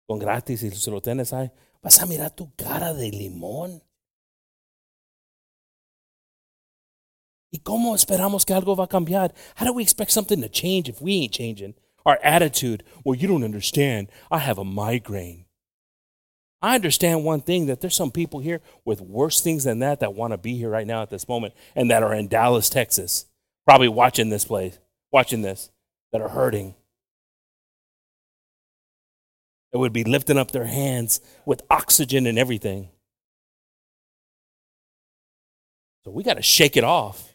con 0.06 0.20
gratis, 0.20 0.62
y 0.64 0.70
se 0.72 0.92
lo 0.92 1.00
tienes, 1.00 1.32
ay, 1.32 1.52
vas 1.82 2.02
a 2.02 2.06
mirar 2.06 2.36
tu 2.36 2.52
cara 2.58 2.94
de 2.94 3.10
limón. 3.12 3.82
¿Y 7.52 7.60
cómo 7.60 7.96
esperamos 7.96 8.46
que 8.46 8.54
algo 8.54 8.76
va 8.76 8.86
a 8.86 8.88
cambiar? 8.88 9.34
How 9.56 9.66
do 9.66 9.74
we 9.74 9.84
expect 9.84 10.12
something 10.12 10.42
to 10.42 10.50
change 10.50 10.88
if 10.88 11.02
we 11.02 11.14
ain't 11.24 11.34
changing? 11.34 11.74
Our 12.06 12.18
attitude, 12.24 12.84
well, 13.04 13.16
you 13.16 13.28
don't 13.28 13.44
understand. 13.44 14.08
I 14.32 14.40
have 14.40 14.58
a 14.58 14.64
migraine. 14.64 15.46
I 16.62 16.76
understand 16.76 17.26
one 17.26 17.42
thing 17.42 17.66
that 17.66 17.82
there's 17.82 17.96
some 17.96 18.12
people 18.12 18.40
here 18.40 18.62
with 18.86 19.02
worse 19.02 19.42
things 19.42 19.64
than 19.64 19.80
that 19.80 20.00
that 20.00 20.14
want 20.14 20.32
to 20.32 20.38
be 20.38 20.56
here 20.56 20.70
right 20.70 20.86
now 20.86 21.02
at 21.02 21.10
this 21.10 21.28
moment 21.28 21.54
and 21.76 21.90
that 21.90 22.04
are 22.04 22.14
in 22.14 22.28
Dallas, 22.28 22.70
Texas, 22.70 23.26
probably 23.66 23.88
watching 23.88 24.30
this 24.30 24.46
place, 24.46 24.78
watching 25.12 25.42
this, 25.42 25.72
that 26.12 26.22
are 26.22 26.30
hurting. 26.30 26.76
That 29.72 29.80
would 29.80 29.94
be 29.94 30.04
lifting 30.04 30.38
up 30.38 30.52
their 30.52 30.66
hands 30.66 31.20
with 31.46 31.64
oxygen 31.70 32.28
and 32.28 32.38
everything. 32.38 32.90
So 36.06 36.12
we 36.12 36.24
got 36.24 36.36
to 36.36 36.42
shake 36.42 36.78
it 36.78 36.84
off. 36.84 37.31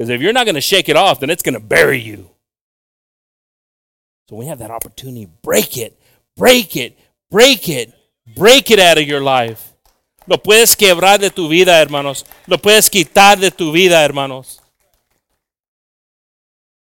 Because 0.00 0.14
if 0.14 0.22
you're 0.22 0.32
not 0.32 0.46
going 0.46 0.54
to 0.54 0.62
shake 0.62 0.88
it 0.88 0.96
off, 0.96 1.20
then 1.20 1.28
it's 1.28 1.42
going 1.42 1.52
to 1.52 1.60
bury 1.60 2.00
you. 2.00 2.30
So 4.30 4.36
we 4.36 4.46
have 4.46 4.58
that 4.60 4.70
opportunity, 4.70 5.28
break 5.42 5.76
it, 5.76 6.00
break 6.38 6.74
it, 6.74 6.98
break 7.30 7.68
it, 7.68 7.92
break 8.34 8.70
it 8.70 8.78
out 8.78 8.96
of 8.96 9.06
your 9.06 9.20
life. 9.20 9.74
Lo 10.26 10.38
puedes 10.38 10.74
quebrar 10.74 11.18
de 11.18 11.28
tu 11.28 11.50
vida, 11.50 11.82
hermanos. 11.82 12.24
Lo 12.46 12.56
puedes 12.56 12.88
quitar 12.88 13.38
de 13.38 13.50
tu 13.50 13.72
vida, 13.72 14.02
hermanos. 14.02 14.62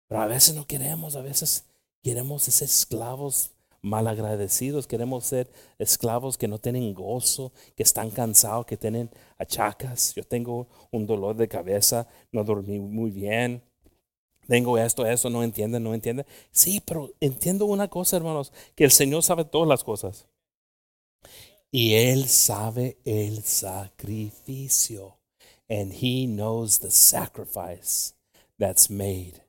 Pero 0.09 0.21
a 0.21 0.27
veces 0.27 0.53
no 0.53 0.67
queremos, 0.67 1.15
a 1.15 1.21
veces 1.21 1.63
queremos 2.03 2.43
ser 2.43 2.65
esclavos 2.65 3.51
malagradecidos, 3.85 4.87
queremos 4.87 5.25
ser 5.25 5.47
esclavos 5.77 6.37
que 6.37 6.47
no 6.47 6.57
tienen 6.57 6.93
gozo, 6.93 7.53
que 7.75 7.83
están 7.83 8.09
cansados, 8.09 8.65
que 8.65 8.77
tienen 8.77 9.11
achacas. 9.37 10.15
Yo 10.15 10.23
tengo 10.23 10.67
un 10.91 11.05
dolor 11.05 11.35
de 11.35 11.47
cabeza, 11.47 12.07
no 12.31 12.43
dormí 12.43 12.79
muy 12.79 13.11
bien. 13.11 13.61
Tengo 14.47 14.77
esto, 14.77 15.05
eso, 15.05 15.29
no 15.29 15.43
entienden, 15.43 15.83
no 15.83 15.93
entienden. 15.93 16.25
Sí, 16.51 16.81
pero 16.83 17.11
entiendo 17.19 17.65
una 17.65 17.87
cosa, 17.87 18.17
hermanos, 18.17 18.51
que 18.75 18.85
el 18.85 18.91
Señor 18.91 19.21
sabe 19.21 19.45
todas 19.45 19.67
las 19.67 19.83
cosas. 19.83 20.27
Y 21.71 21.93
Él 21.93 22.27
sabe 22.27 22.97
el 23.05 23.43
sacrificio. 23.43 25.17
And 25.69 25.93
He 25.93 26.25
knows 26.25 26.79
the 26.79 26.91
sacrifice 26.91 28.13
that's 28.57 28.89
made. 28.89 29.41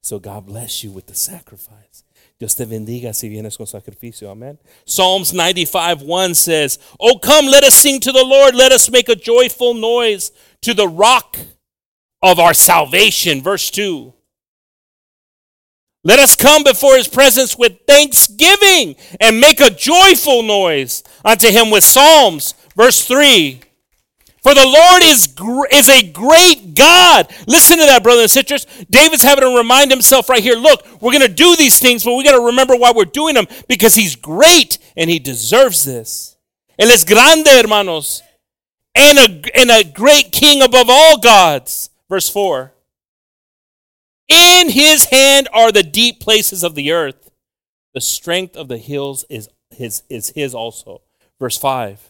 So 0.00 0.18
God 0.18 0.46
bless 0.46 0.82
you 0.82 0.92
with 0.92 1.06
the 1.06 1.14
sacrifice. 1.14 2.04
Dios 2.40 2.54
te 2.54 2.64
bendiga 2.64 3.12
si 3.12 3.28
vienes 3.28 3.58
con 3.58 3.66
sacrificio. 3.66 4.30
Amen. 4.30 4.58
Psalms 4.86 5.34
95 5.34 6.00
1 6.00 6.34
says, 6.34 6.78
Oh, 6.98 7.18
come, 7.18 7.46
let 7.46 7.64
us 7.64 7.74
sing 7.74 8.00
to 8.00 8.12
the 8.12 8.24
Lord. 8.24 8.54
Let 8.54 8.72
us 8.72 8.90
make 8.90 9.10
a 9.10 9.14
joyful 9.14 9.74
noise 9.74 10.32
to 10.62 10.72
the 10.72 10.88
rock 10.88 11.36
of 12.22 12.38
our 12.38 12.54
salvation. 12.54 13.42
Verse 13.42 13.70
2. 13.70 14.14
Let 16.02 16.18
us 16.18 16.34
come 16.34 16.64
before 16.64 16.96
his 16.96 17.08
presence 17.08 17.58
with 17.58 17.80
thanksgiving 17.86 18.96
and 19.20 19.38
make 19.38 19.60
a 19.60 19.68
joyful 19.68 20.42
noise 20.42 21.04
unto 21.22 21.50
him 21.50 21.70
with 21.70 21.84
psalms. 21.84 22.54
Verse 22.74 23.04
3. 23.04 23.60
For 24.42 24.54
the 24.54 24.66
Lord 24.66 25.02
is, 25.02 25.26
gr- 25.26 25.66
is 25.70 25.88
a 25.88 26.10
great 26.10 26.74
God. 26.74 27.30
Listen 27.46 27.78
to 27.78 27.84
that, 27.84 28.02
brothers 28.02 28.22
and 28.22 28.30
sisters. 28.30 28.66
David's 28.88 29.22
having 29.22 29.44
to 29.44 29.56
remind 29.56 29.90
himself 29.90 30.28
right 30.28 30.42
here 30.42 30.56
look, 30.56 30.86
we're 31.00 31.12
going 31.12 31.26
to 31.26 31.28
do 31.28 31.56
these 31.56 31.78
things, 31.78 32.04
but 32.04 32.14
we 32.14 32.24
got 32.24 32.36
to 32.36 32.46
remember 32.46 32.74
why 32.74 32.92
we're 32.94 33.04
doing 33.04 33.34
them 33.34 33.46
because 33.68 33.94
he's 33.94 34.16
great 34.16 34.78
and 34.96 35.10
he 35.10 35.18
deserves 35.18 35.84
this. 35.84 36.36
Él 36.78 36.90
es 36.90 37.04
grande, 37.04 37.48
hermanos, 37.48 38.22
and 38.94 39.18
a, 39.18 39.58
and 39.58 39.70
a 39.70 39.84
great 39.84 40.32
king 40.32 40.62
above 40.62 40.86
all 40.88 41.18
gods. 41.18 41.90
Verse 42.08 42.28
4. 42.30 42.72
In 44.28 44.70
his 44.70 45.06
hand 45.06 45.48
are 45.52 45.72
the 45.72 45.82
deep 45.82 46.20
places 46.20 46.64
of 46.64 46.74
the 46.74 46.92
earth. 46.92 47.30
The 47.92 48.00
strength 48.00 48.56
of 48.56 48.68
the 48.68 48.78
hills 48.78 49.24
is 49.28 49.48
his, 49.70 50.02
is 50.08 50.30
his 50.34 50.54
also. 50.54 51.02
Verse 51.38 51.58
5. 51.58 52.09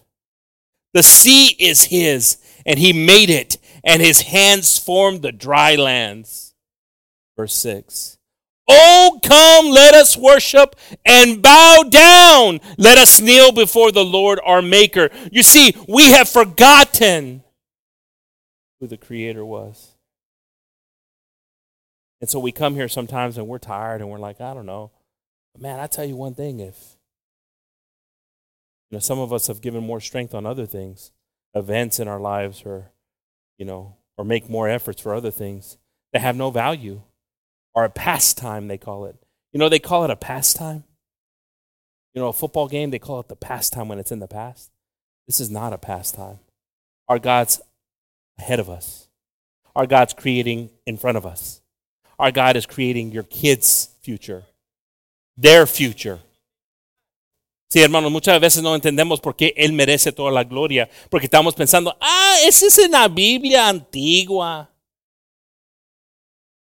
The 0.92 1.02
sea 1.02 1.56
is 1.58 1.84
his, 1.84 2.38
and 2.66 2.78
he 2.78 2.92
made 2.92 3.30
it, 3.30 3.58
and 3.84 4.02
his 4.02 4.22
hands 4.22 4.78
formed 4.78 5.22
the 5.22 5.32
dry 5.32 5.76
lands. 5.76 6.54
Verse 7.36 7.54
6. 7.54 8.18
Oh, 8.72 9.18
come, 9.22 9.70
let 9.70 9.94
us 9.94 10.16
worship 10.16 10.76
and 11.04 11.42
bow 11.42 11.84
down. 11.88 12.60
Let 12.78 12.98
us 12.98 13.20
kneel 13.20 13.50
before 13.50 13.90
the 13.90 14.04
Lord 14.04 14.38
our 14.44 14.62
Maker. 14.62 15.10
You 15.32 15.42
see, 15.42 15.74
we 15.88 16.10
have 16.10 16.28
forgotten 16.28 17.42
who 18.78 18.86
the 18.86 18.96
Creator 18.96 19.44
was. 19.44 19.96
And 22.20 22.28
so 22.28 22.38
we 22.38 22.52
come 22.52 22.74
here 22.74 22.88
sometimes 22.88 23.38
and 23.38 23.48
we're 23.48 23.58
tired 23.58 24.00
and 24.00 24.10
we're 24.10 24.18
like, 24.18 24.40
I 24.40 24.54
don't 24.54 24.66
know. 24.66 24.92
But 25.52 25.62
man, 25.62 25.80
I 25.80 25.86
tell 25.86 26.04
you 26.04 26.14
one 26.14 26.34
thing 26.34 26.60
if 26.60 26.96
you 28.90 28.96
know, 28.96 29.00
some 29.00 29.18
of 29.18 29.32
us 29.32 29.46
have 29.46 29.60
given 29.60 29.84
more 29.84 30.00
strength 30.00 30.34
on 30.34 30.46
other 30.46 30.66
things, 30.66 31.12
events 31.54 32.00
in 32.00 32.08
our 32.08 32.20
lives, 32.20 32.62
or, 32.66 32.90
you 33.58 33.64
know, 33.64 33.96
or 34.18 34.24
make 34.24 34.50
more 34.50 34.68
efforts 34.68 35.00
for 35.00 35.14
other 35.14 35.30
things 35.30 35.78
that 36.12 36.22
have 36.22 36.36
no 36.36 36.50
value, 36.50 37.02
or 37.74 37.84
a 37.84 37.90
pastime, 37.90 38.68
they 38.68 38.78
call 38.78 39.04
it. 39.04 39.16
You 39.52 39.58
know, 39.58 39.68
they 39.68 39.78
call 39.78 40.04
it 40.04 40.10
a 40.10 40.16
pastime. 40.16 40.84
You 42.14 42.20
know, 42.20 42.28
a 42.28 42.32
football 42.32 42.66
game, 42.66 42.90
they 42.90 42.98
call 42.98 43.20
it 43.20 43.28
the 43.28 43.36
pastime 43.36 43.88
when 43.88 44.00
it's 44.00 44.10
in 44.10 44.18
the 44.18 44.26
past. 44.26 44.70
This 45.28 45.38
is 45.38 45.50
not 45.50 45.72
a 45.72 45.78
pastime. 45.78 46.40
Our 47.08 47.20
God's 47.20 47.60
ahead 48.38 48.58
of 48.58 48.68
us. 48.68 49.06
Our 49.76 49.86
God's 49.86 50.12
creating 50.12 50.70
in 50.86 50.96
front 50.96 51.16
of 51.16 51.24
us. 51.24 51.60
Our 52.18 52.32
God 52.32 52.56
is 52.56 52.66
creating 52.66 53.12
your 53.12 53.22
kids' 53.22 53.90
future, 54.02 54.42
their 55.36 55.66
future. 55.66 56.18
Sí, 57.70 57.80
hermanos, 57.80 58.10
muchas 58.10 58.40
veces 58.40 58.64
no 58.64 58.74
entendemos 58.74 59.20
por 59.20 59.36
qué 59.36 59.54
Él 59.56 59.72
merece 59.72 60.10
toda 60.10 60.32
la 60.32 60.42
gloria, 60.42 60.90
porque 61.08 61.26
estamos 61.26 61.54
pensando, 61.54 61.96
ah, 62.00 62.34
esa 62.44 62.66
es 62.66 62.78
en 62.78 62.90
la 62.90 63.06
Biblia 63.06 63.68
antigua. 63.68 64.68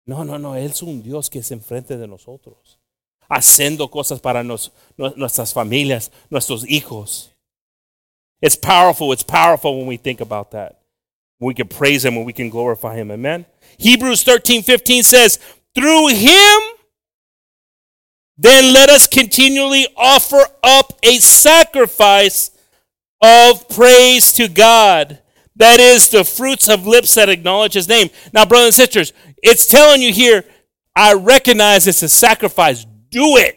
No, 0.04 0.24
no, 0.24 0.40
no, 0.40 0.56
Él 0.56 0.72
es 0.72 0.82
un 0.82 1.00
Dios 1.00 1.30
que 1.30 1.38
es 1.38 1.52
enfrente 1.52 1.96
de 1.96 2.08
nosotros, 2.08 2.80
haciendo 3.28 3.88
cosas 3.88 4.20
para 4.20 4.42
nos, 4.42 4.72
nuestras 4.96 5.52
familias, 5.52 6.10
nuestros 6.30 6.68
hijos. 6.68 7.30
It's 8.40 8.56
powerful, 8.56 9.12
it's 9.12 9.24
powerful 9.24 9.78
when 9.78 9.86
we 9.86 9.98
think 9.98 10.20
about 10.20 10.50
that. 10.50 10.80
We 11.38 11.54
can 11.54 11.68
praise 11.68 12.04
Him 12.04 12.16
and 12.16 12.26
we 12.26 12.32
can 12.32 12.50
glorify 12.50 12.96
Him. 12.96 13.12
Amen. 13.12 13.46
Hebrews 13.78 14.24
13 14.24 14.64
15 14.64 15.04
says, 15.04 15.38
Through 15.76 16.08
Him, 16.08 16.77
then 18.38 18.72
let 18.72 18.88
us 18.88 19.08
continually 19.08 19.86
offer 19.96 20.44
up 20.62 20.92
a 21.02 21.18
sacrifice 21.18 22.52
of 23.20 23.68
praise 23.68 24.32
to 24.34 24.48
God. 24.48 25.20
That 25.56 25.80
is 25.80 26.08
the 26.08 26.24
fruits 26.24 26.68
of 26.68 26.86
lips 26.86 27.14
that 27.14 27.28
acknowledge 27.28 27.74
his 27.74 27.88
name. 27.88 28.10
Now, 28.32 28.46
brothers 28.46 28.66
and 28.66 28.74
sisters, 28.74 29.12
it's 29.42 29.66
telling 29.66 30.00
you 30.00 30.12
here, 30.12 30.44
I 30.94 31.14
recognize 31.14 31.88
it's 31.88 32.02
a 32.02 32.08
sacrifice. 32.08 32.86
Do 33.10 33.36
it. 33.38 33.56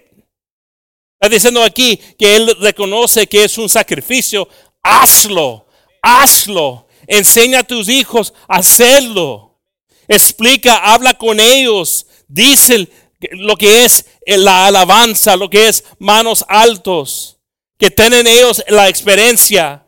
Está 1.22 1.30
diciendo 1.30 1.64
aquí 1.64 1.98
que 2.18 2.36
él 2.36 2.56
reconoce 2.60 3.28
que 3.28 3.44
es 3.44 3.56
un 3.60 3.70
sacrificio. 3.70 4.48
Hazlo. 4.84 5.68
Hazlo. 6.04 6.88
Enseña 7.08 7.60
a 7.60 7.64
tus 7.64 7.88
hijos 7.88 8.34
a 8.48 8.58
hacerlo. 8.58 9.60
Explica, 10.08 10.78
habla 10.78 11.14
con 11.14 11.40
ellos. 11.40 12.08
Dice, 12.28 12.88
lo 13.32 13.56
que 13.56 13.86
es 13.86 14.06
la 14.26 14.68
alabanza, 14.68 15.36
lo 15.36 15.50
que 15.50 15.68
es 15.68 15.84
manos 16.00 16.46
altos, 16.48 17.40
que 17.78 17.90
tienen 17.92 18.28
ellos 18.28 18.64
la 18.68 18.90
experiencia. 18.90 19.86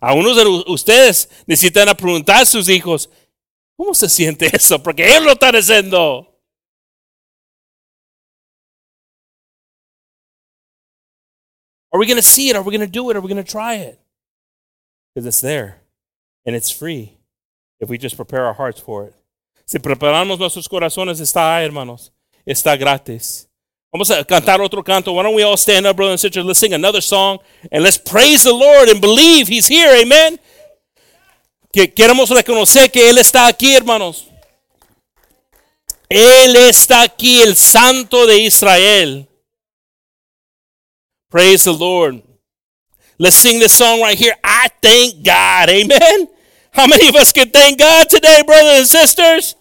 A 0.00 0.14
unos 0.14 0.36
de 0.36 0.44
ustedes 0.72 1.28
necesitan 1.46 1.94
preguntar 1.96 2.42
a 2.42 2.46
sus 2.46 2.68
hijos, 2.68 3.10
¿cómo 3.76 3.94
se 3.94 4.08
siente 4.08 4.46
eso? 4.52 4.82
Porque 4.82 5.08
ellos 5.08 5.24
lo 5.24 5.32
están 5.32 5.54
haciendo. 5.56 6.24
Are 11.90 11.98
we 11.98 12.06
going 12.06 12.16
to 12.16 12.22
see 12.22 12.50
it? 12.50 12.56
Are 12.56 12.62
we 12.62 12.70
going 12.76 12.86
to 12.86 12.92
do 12.92 13.10
it? 13.10 13.16
Are 13.16 13.20
we 13.20 13.28
going 13.28 13.42
to 13.42 13.50
try 13.50 13.76
it? 13.76 13.98
Because 15.14 15.26
it's 15.26 15.40
there 15.40 15.80
and 16.44 16.54
it's 16.54 16.70
free. 16.70 17.18
if 17.80 17.88
we 17.88 17.98
just 17.98 18.16
prepare 18.16 18.44
our 18.44 18.54
hearts 18.54 18.80
for 18.80 19.04
it. 19.06 19.14
Si 19.64 19.78
preparamos 19.78 20.38
nuestros 20.38 20.68
corazones, 20.68 21.20
está 21.20 21.56
ahí, 21.56 21.64
hermanos. 21.66 22.12
Está 22.48 22.78
gratis. 22.78 23.46
Vamos 23.92 24.10
a 24.10 24.24
cantar 24.24 24.58
otro 24.62 24.82
canto. 24.82 25.12
Why 25.12 25.22
don't 25.22 25.34
we 25.34 25.42
all 25.42 25.58
stand 25.58 25.86
up, 25.86 25.96
brothers 25.96 26.12
and 26.12 26.20
sisters? 26.20 26.46
Let's 26.46 26.58
sing 26.58 26.72
another 26.72 27.02
song 27.02 27.40
and 27.70 27.82
let's 27.82 27.98
praise 27.98 28.44
the 28.44 28.54
Lord 28.54 28.88
and 28.88 29.02
believe 29.02 29.48
He's 29.48 29.66
here. 29.66 29.94
Amen. 30.00 30.40
Que 31.70 31.92
queremos 31.92 32.30
reconocer 32.30 32.90
que 32.90 33.10
Él 33.10 33.18
está 33.18 33.48
aquí, 33.48 33.74
hermanos. 33.74 34.28
Él 36.08 36.56
está 36.56 37.02
aquí, 37.02 37.42
el 37.42 37.54
Santo 37.54 38.26
de 38.26 38.38
Israel. 38.38 39.28
Praise 41.30 41.64
the 41.64 41.74
Lord. 41.74 42.22
Let's 43.18 43.36
sing 43.36 43.58
this 43.58 43.72
song 43.72 44.00
right 44.00 44.16
here. 44.16 44.34
I 44.42 44.68
thank 44.80 45.22
God. 45.22 45.68
Amen. 45.68 46.28
How 46.72 46.86
many 46.86 47.08
of 47.08 47.14
us 47.14 47.30
can 47.30 47.50
thank 47.50 47.78
God 47.78 48.08
today, 48.08 48.42
brothers 48.46 48.78
and 48.78 48.86
sisters? 48.86 49.54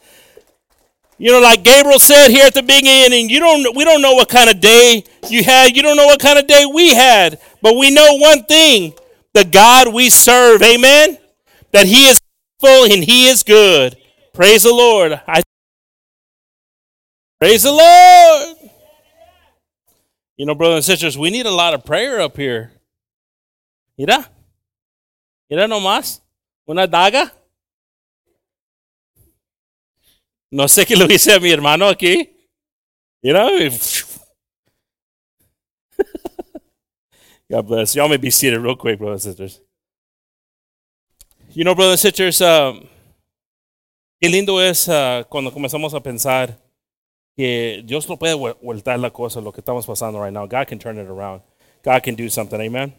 You 1.19 1.31
know, 1.31 1.39
like 1.39 1.63
Gabriel 1.63 1.99
said 1.99 2.29
here 2.29 2.45
at 2.45 2.53
the 2.53 2.61
beginning, 2.61 3.29
you 3.29 3.39
don't 3.39 3.75
we 3.75 3.83
don't 3.83 4.01
know 4.01 4.13
what 4.13 4.29
kind 4.29 4.49
of 4.49 4.59
day 4.59 5.03
you 5.29 5.43
had. 5.43 5.75
You 5.75 5.81
don't 5.81 5.97
know 5.97 6.05
what 6.05 6.19
kind 6.19 6.37
of 6.37 6.45
day 6.45 6.65
we 6.71 6.93
had. 6.93 7.39
But 7.61 7.75
we 7.75 7.89
know 7.89 8.17
one 8.17 8.43
thing, 8.43 8.93
the 9.33 9.43
God 9.43 9.93
we 9.93 10.09
serve, 10.09 10.61
amen, 10.61 11.17
that 11.71 11.87
he 11.87 12.07
is 12.07 12.19
full 12.59 12.91
and 12.91 13.03
he 13.03 13.27
is 13.27 13.41
good. 13.43 13.97
Praise 14.33 14.63
the 14.63 14.73
Lord. 14.73 15.19
I 15.27 15.41
Praise 17.39 17.63
the 17.63 17.71
Lord. 17.71 18.57
You 20.37 20.45
know, 20.45 20.55
brothers 20.55 20.75
and 20.77 20.85
sisters, 20.85 21.17
we 21.17 21.29
need 21.29 21.45
a 21.45 21.51
lot 21.51 21.73
of 21.73 21.85
prayer 21.85 22.19
up 22.19 22.37
here. 22.37 22.71
Mira. 23.97 24.27
Mira 25.49 25.67
nomás. 25.67 26.21
Una 26.67 26.87
daga. 26.87 27.31
No 30.51 30.67
sé 30.67 30.85
qué 30.85 30.95
lo 30.95 31.05
hice 31.05 31.33
a 31.33 31.39
mi 31.39 31.51
hermano 31.51 31.87
aquí. 31.89 32.29
You 33.21 33.33
know? 33.33 33.49
God 37.49 37.67
bless. 37.67 37.95
Y'all 37.95 38.09
may 38.09 38.17
be 38.17 38.29
seated 38.29 38.59
real 38.59 38.75
quick, 38.75 38.99
brothers 38.99 39.25
and 39.25 39.35
sisters. 39.35 39.61
You 41.51 41.63
know, 41.63 41.73
brothers 41.75 42.03
and 42.05 42.13
sisters, 42.13 42.41
um, 42.41 42.87
qué 44.21 44.29
lindo 44.29 44.59
es 44.61 44.87
uh, 44.87 45.23
cuando 45.29 45.51
comenzamos 45.51 45.93
a 45.93 46.01
pensar 46.01 46.57
que 47.35 47.83
Dios 47.85 48.07
no 48.09 48.17
puede 48.17 48.35
voltar 48.35 48.99
la 48.99 49.11
cosa, 49.11 49.41
lo 49.41 49.51
que 49.51 49.61
estamos 49.61 49.85
pasando 49.85 50.19
right 50.19 50.33
now. 50.33 50.45
God 50.45 50.67
can 50.67 50.79
turn 50.79 50.97
it 50.97 51.07
around. 51.07 51.41
God 51.83 52.03
can 52.03 52.15
do 52.15 52.29
something. 52.29 52.59
Amen. 52.59 52.93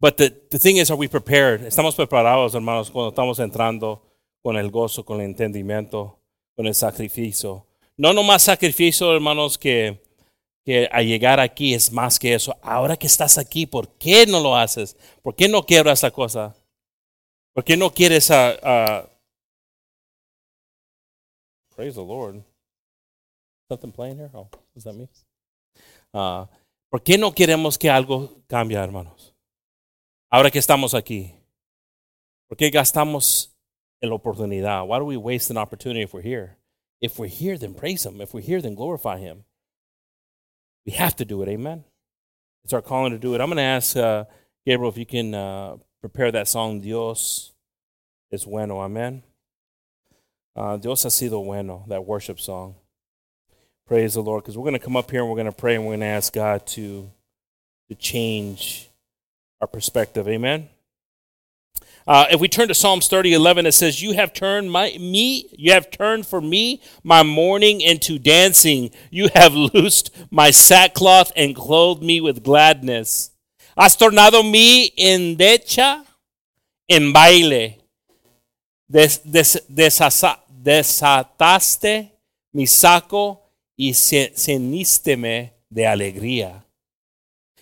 But 0.00 0.16
the, 0.16 0.34
the 0.50 0.58
thing 0.58 0.76
is, 0.76 0.90
are 0.90 0.96
we 0.96 1.08
prepared? 1.08 1.62
Estamos 1.62 1.94
preparados, 1.96 2.54
hermanos, 2.54 2.90
cuando 2.90 3.10
estamos 3.10 3.38
entrando 3.38 4.00
con 4.42 4.56
el 4.56 4.70
gozo, 4.70 5.04
con 5.04 5.20
el 5.20 5.26
entendimiento, 5.26 6.18
con 6.56 6.66
el 6.66 6.74
sacrificio. 6.74 7.66
No 7.96 8.12
nomás 8.12 8.42
sacrificio, 8.42 9.12
hermanos, 9.12 9.58
que, 9.58 10.02
que 10.64 10.88
a 10.92 11.02
llegar 11.02 11.40
aquí 11.40 11.74
es 11.74 11.92
más 11.92 12.18
que 12.18 12.34
eso. 12.34 12.56
Ahora 12.62 12.96
que 12.96 13.06
estás 13.06 13.38
aquí, 13.38 13.66
¿por 13.66 13.88
qué 13.98 14.26
no 14.26 14.40
lo 14.40 14.56
haces? 14.56 14.96
¿Por 15.22 15.34
qué 15.34 15.48
no 15.48 15.64
quiebras 15.64 16.00
esa 16.00 16.10
cosa? 16.10 16.56
¿Por 17.52 17.64
qué 17.64 17.76
no 17.76 17.92
quieres 17.92 18.30
a... 18.30 19.08
Praise 21.74 21.94
the 21.94 22.04
Lord. 22.04 22.42
Something 23.68 23.92
playing 23.92 24.18
here? 24.18 24.30
Oh, 24.32 24.48
is 24.74 24.84
that 24.84 24.94
me? 24.94 25.08
Uh, 26.12 26.46
¿Por 26.90 27.02
qué 27.02 27.18
no 27.18 27.32
queremos 27.32 27.76
que 27.78 27.90
algo 27.90 28.42
cambie, 28.46 28.78
hermanos? 28.78 29.34
Ahora 30.30 30.50
que 30.50 30.58
estamos 30.58 30.94
aquí. 30.94 31.34
¿Por 32.48 32.56
qué 32.56 32.70
gastamos 32.70 33.54
la 34.06 34.16
oportunidad? 34.16 34.86
Why 34.86 34.98
do 34.98 35.04
we 35.04 35.16
waste 35.16 35.50
an 35.50 35.56
opportunity 35.56 36.02
if 36.02 36.14
we're 36.14 36.22
here? 36.22 36.56
If 37.00 37.18
we're 37.18 37.26
here, 37.28 37.56
then 37.58 37.74
praise 37.74 38.04
Him. 38.04 38.20
If 38.20 38.34
we're 38.34 38.40
here, 38.40 38.60
then 38.60 38.74
glorify 38.74 39.18
Him. 39.18 39.44
We 40.86 40.92
have 40.92 41.16
to 41.16 41.24
do 41.24 41.42
it. 41.42 41.48
Amen. 41.48 41.84
It's 42.64 42.72
our 42.72 42.82
calling 42.82 43.12
to 43.12 43.18
do 43.18 43.34
it. 43.34 43.40
I'm 43.40 43.48
going 43.48 43.56
to 43.56 43.62
ask 43.62 43.96
uh, 43.96 44.24
Gabriel 44.66 44.90
if 44.90 44.98
you 44.98 45.06
can 45.06 45.34
uh, 45.34 45.76
prepare 46.00 46.30
that 46.32 46.48
song, 46.48 46.80
Dios 46.80 47.52
es 48.32 48.44
bueno. 48.44 48.80
Amen. 48.80 49.22
Uh, 50.54 50.76
Dios 50.76 51.04
ha 51.04 51.08
sido 51.08 51.44
bueno, 51.44 51.84
that 51.88 52.04
worship 52.04 52.40
song. 52.40 52.74
Praise 53.86 54.14
the 54.14 54.22
Lord. 54.22 54.42
Because 54.42 54.58
we're 54.58 54.64
going 54.64 54.74
to 54.74 54.84
come 54.84 54.96
up 54.96 55.10
here 55.10 55.20
and 55.20 55.30
we're 55.30 55.36
going 55.36 55.46
to 55.46 55.52
pray 55.52 55.76
and 55.76 55.84
we're 55.84 55.92
going 55.92 56.00
to 56.00 56.06
ask 56.06 56.32
God 56.32 56.66
to, 56.68 57.10
to 57.88 57.94
change 57.94 58.90
our 59.60 59.68
perspective. 59.68 60.28
Amen. 60.28 60.68
Uh, 62.06 62.26
if 62.30 62.40
we 62.40 62.48
turn 62.48 62.68
to 62.68 62.74
Psalms 62.74 63.08
30, 63.08 63.34
11, 63.34 63.66
it 63.66 63.72
says, 63.72 64.02
You 64.02 64.12
have 64.12 64.32
turned 64.32 64.70
my, 64.70 64.96
me, 64.98 65.48
you 65.52 65.72
have 65.72 65.90
turned 65.90 66.26
for 66.26 66.40
me 66.40 66.80
my 67.02 67.22
mourning 67.22 67.80
into 67.80 68.18
dancing. 68.18 68.90
You 69.10 69.28
have 69.34 69.52
loosed 69.74 70.10
my 70.30 70.50
sackcloth 70.50 71.32
and 71.36 71.54
clothed 71.54 72.02
me 72.02 72.20
with 72.20 72.42
gladness. 72.42 73.30
Has 73.76 73.96
tornado 73.96 74.42
mi 74.42 74.90
en 74.96 75.36
decha, 75.36 76.04
en 76.88 77.12
baile. 77.12 77.76
Des, 78.90 79.18
des, 79.18 79.60
desasa, 79.68 80.38
desataste 80.48 82.10
mi 82.52 82.66
saco 82.66 83.42
y 83.76 83.92
cenísteme 83.94 85.52
de 85.68 85.86
alegría. 85.86 86.64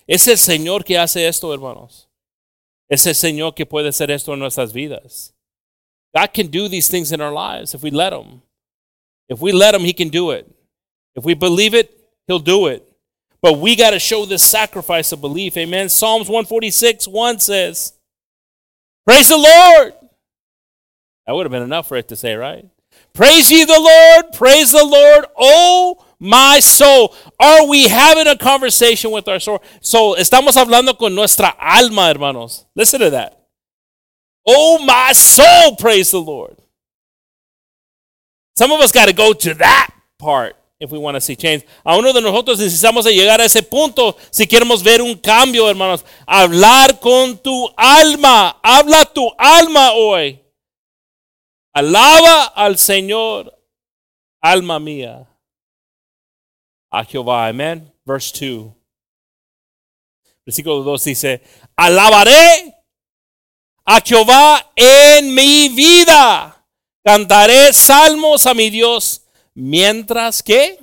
Es 0.07 0.29
el 0.29 0.39
Señor 0.39 0.85
que 0.85 0.99
hace 0.99 1.27
esto, 1.27 1.53
hermanos. 1.53 2.06
Es 2.89 3.07
el 3.07 3.15
Señor 3.15 3.55
que 3.55 3.67
puede 3.67 3.89
hacer 3.89 4.11
esto 4.11 4.33
en 4.33 4.39
nuestras 4.39 4.73
vidas. 4.73 5.33
God 6.15 6.33
can 6.33 6.47
do 6.47 6.69
these 6.69 6.89
things 6.89 7.13
in 7.13 7.21
our 7.21 7.33
lives 7.33 7.75
if 7.75 7.83
we 7.83 7.91
let 7.91 8.13
Him. 8.13 8.43
If 9.29 9.41
we 9.41 9.53
let 9.53 9.75
Him, 9.75 9.83
He 9.83 9.93
can 9.93 10.09
do 10.09 10.31
it. 10.31 10.47
If 11.15 11.25
we 11.25 11.35
believe 11.35 11.75
it, 11.75 11.91
He'll 12.27 12.39
do 12.39 12.69
it. 12.69 12.89
But 13.43 13.59
we 13.59 13.77
got 13.77 13.91
to 13.91 13.99
show 13.99 14.25
this 14.25 14.43
sacrifice 14.43 15.13
of 15.13 15.21
belief. 15.21 15.57
Amen. 15.57 15.89
Psalms 15.89 16.29
146 16.29 17.09
1 17.09 17.39
says, 17.41 17.93
Praise 19.05 19.29
the 19.29 19.37
Lord. 19.37 19.95
That 21.27 21.35
would 21.35 21.45
have 21.45 21.53
been 21.53 21.63
enough 21.63 21.89
for 21.89 21.97
it 21.97 22.09
to 22.09 22.17
say, 22.17 22.35
right? 22.35 22.69
Praise 23.13 23.51
ye 23.51 23.65
the 23.65 23.81
Lord. 23.81 24.33
Praise 24.33 24.73
the 24.73 24.85
Lord. 24.85 25.27
Oh, 25.37 26.06
my 26.19 26.61
soul. 26.61 27.15
Are 27.39 27.67
we 27.67 27.89
having 27.89 28.27
a 28.27 28.37
conversation 28.37 29.11
with 29.11 29.29
our 29.29 29.41
soul? 29.41 29.63
So, 29.81 30.15
estamos 30.17 30.57
hablando 30.57 30.97
con 30.99 31.15
nuestra 31.15 31.55
alma, 31.59 32.09
hermanos. 32.09 32.67
Listen 32.75 33.01
to 33.01 33.11
that. 33.11 33.39
Oh, 34.47 34.79
my 34.85 35.13
soul, 35.13 35.77
praise 35.77 36.11
the 36.11 36.21
Lord. 36.21 36.57
Some 38.57 38.73
of 38.73 38.81
us 38.81 38.93
got 38.93 39.07
to 39.07 39.13
go 39.13 39.33
to 39.33 39.55
that 39.55 39.91
part 40.19 40.57
if 40.81 40.91
we 40.91 40.99
want 40.99 41.17
to 41.17 41.21
see 41.21 41.37
change. 41.37 41.65
A 41.85 41.97
uno 41.97 42.13
de 42.13 42.21
nosotros 42.23 42.59
necesitamos 42.59 43.05
llegar 43.05 43.41
a 43.41 43.45
ese 43.45 43.63
punto 43.63 44.17
si 44.31 44.47
queremos 44.47 44.83
ver 44.83 45.03
un 45.03 45.17
cambio, 45.17 45.69
hermanos. 45.69 46.05
Hablar 46.27 47.01
con 47.01 47.37
tu 47.39 47.69
alma. 47.77 48.57
Habla 48.63 49.05
tu 49.13 49.31
alma 49.37 49.93
hoy. 49.93 50.41
Alaba 51.75 52.45
al 52.55 52.79
Señor, 52.79 53.53
alma 54.41 54.79
mía 54.81 55.29
a 56.91 57.05
Jehová. 57.05 57.49
Amén. 57.49 57.93
Verse 58.05 58.33
2. 58.33 58.73
Versículo 60.45 60.85
2 60.85 61.05
dice, 61.05 61.43
alabaré 61.77 62.73
a 63.85 64.01
Jehová 64.01 64.73
en 64.77 65.35
mi 65.35 65.69
vida. 65.69 66.65
Cantaré 67.05 67.73
salmos 67.73 68.47
a 68.47 68.55
mi 68.55 68.71
Dios 68.71 69.23
mientras 69.55 70.43
que 70.43 70.79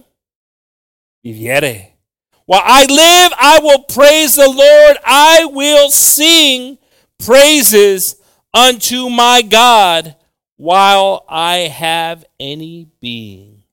viviere. 1.23 1.97
While 2.45 2.61
I 2.65 2.85
live, 2.85 3.33
I 3.39 3.59
will 3.63 3.83
praise 3.83 4.35
the 4.35 4.49
Lord. 4.49 4.97
I 5.05 5.45
will 5.45 5.89
sing 5.89 6.77
praises 7.17 8.17
unto 8.53 9.09
my 9.09 9.41
God 9.41 10.15
while 10.57 11.25
I 11.29 11.69
have 11.69 12.25
any 12.39 12.89
being. 12.99 13.63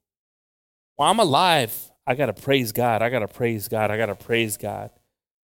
While 0.95 1.11
I'm 1.11 1.19
alive, 1.19 1.90
I 2.07 2.15
got 2.15 2.27
to 2.27 2.33
praise 2.33 2.73
God. 2.73 3.03
I 3.03 3.11
got 3.11 3.21
to 3.21 3.29
praise 3.29 3.69
God. 3.69 3.91
I 3.91 3.97
got 3.97 4.07
to 4.07 4.15
praise 4.15 4.57
God. 4.57 4.91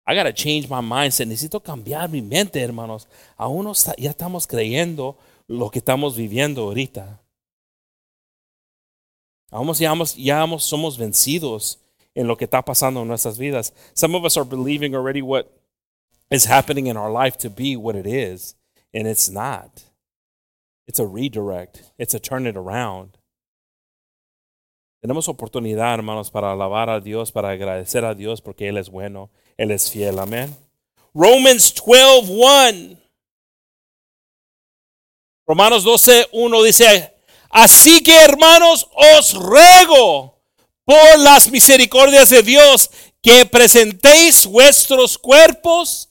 I 0.07 0.15
got 0.15 0.25
to 0.25 0.33
change 0.33 0.69
my 0.69 0.81
mindset. 0.81 1.27
Necesito 1.27 1.63
cambiar 1.63 2.11
mi 2.11 2.21
mente, 2.21 2.61
hermanos. 2.61 3.07
Aún 3.39 3.67
ya 3.99 4.11
estamos 4.11 4.47
creyendo 4.47 5.17
lo 5.49 5.71
que 5.71 5.81
estamos 5.81 6.17
viviendo 6.17 6.63
ahorita. 6.63 7.19
Aún 9.51 9.73
ya, 9.75 9.95
ya 10.17 10.59
somos 10.59 10.99
vencidos 10.99 11.79
en 12.15 12.27
lo 12.27 12.37
que 12.37 12.45
está 12.45 12.63
pasando 12.63 13.03
en 13.03 13.09
nuestras 13.09 13.39
vidas. 13.39 13.73
Some 13.95 14.15
of 14.15 14.25
us 14.25 14.37
are 14.37 14.45
believing 14.45 14.95
already 14.95 15.23
what 15.23 15.51
is 16.31 16.47
happening 16.47 16.87
in 16.87 16.97
our 16.97 17.11
life 17.11 17.37
to 17.39 17.51
be 17.51 17.77
what 17.77 17.97
it 17.97 18.07
is, 18.07 18.55
and 18.93 19.07
it's 19.07 19.31
not. 19.31 19.85
It's 20.87 20.99
a 20.99 21.07
redirect. 21.07 21.93
It's 21.99 22.15
a 22.15 22.21
turn 22.21 22.47
it 22.47 22.57
around. 22.57 23.17
Tenemos 25.05 25.29
oportunidad, 25.29 25.93
hermanos, 25.93 26.31
para 26.31 26.53
alabar 26.53 26.89
a 26.89 26.99
Dios, 26.99 27.31
para 27.31 27.51
agradecer 27.51 28.07
a 28.07 28.15
Dios 28.15 28.41
porque 28.41 28.69
Él 28.69 28.79
es 28.79 28.89
bueno, 28.89 29.29
Él 29.59 29.71
es 29.71 29.91
fiel. 29.91 30.19
Amén. 30.19 30.57
Romans 31.13 31.75
12, 31.75 32.31
1. 32.31 32.97
Romanos 35.47 35.85
12, 35.85 36.29
1 36.33 36.63
dice, 36.63 37.15
así 37.51 38.03
que 38.03 38.17
hermanos, 38.17 38.89
os 39.19 39.35
ruego 39.35 40.41
por 40.87 41.19
las 41.19 41.51
misericordias 41.51 42.31
de 42.31 42.43
Dios 42.43 42.91
que 43.21 43.45
presentéis 43.45 44.47
vuestros 44.47 45.19
cuerpos 45.19 46.09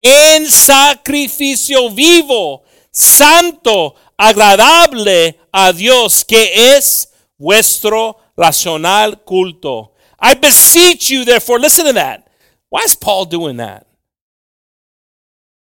en 0.00 0.48
sacrificio 0.48 1.90
vivo, 1.90 2.62
santo, 2.92 3.96
agradable 4.16 5.40
a 5.50 5.72
Dios, 5.72 6.24
que 6.24 6.76
es 6.76 7.08
vuestro 7.42 8.16
racional 8.36 9.24
culto. 9.24 9.92
I 10.20 10.34
beseech 10.34 11.10
you, 11.10 11.24
therefore, 11.24 11.58
listen 11.58 11.86
to 11.86 11.92
that. 11.94 12.30
Why 12.70 12.84
is 12.84 12.94
Paul 12.94 13.26
doing 13.26 13.56
that? 13.56 13.86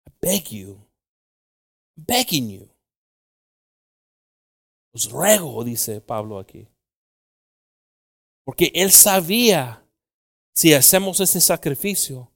I 0.06 0.12
beg 0.22 0.52
you, 0.52 0.82
i 1.98 2.04
begging 2.06 2.50
you. 2.50 2.70
Os 4.94 5.10
ruego, 5.10 5.64
dice 5.64 6.02
Pablo 6.02 6.38
aquí. 6.38 6.68
Porque 8.46 8.72
él 8.76 8.92
sabía, 8.92 9.82
si 10.54 10.74
hacemos 10.74 11.22
ese 11.22 11.40
sacrificio, 11.40 12.30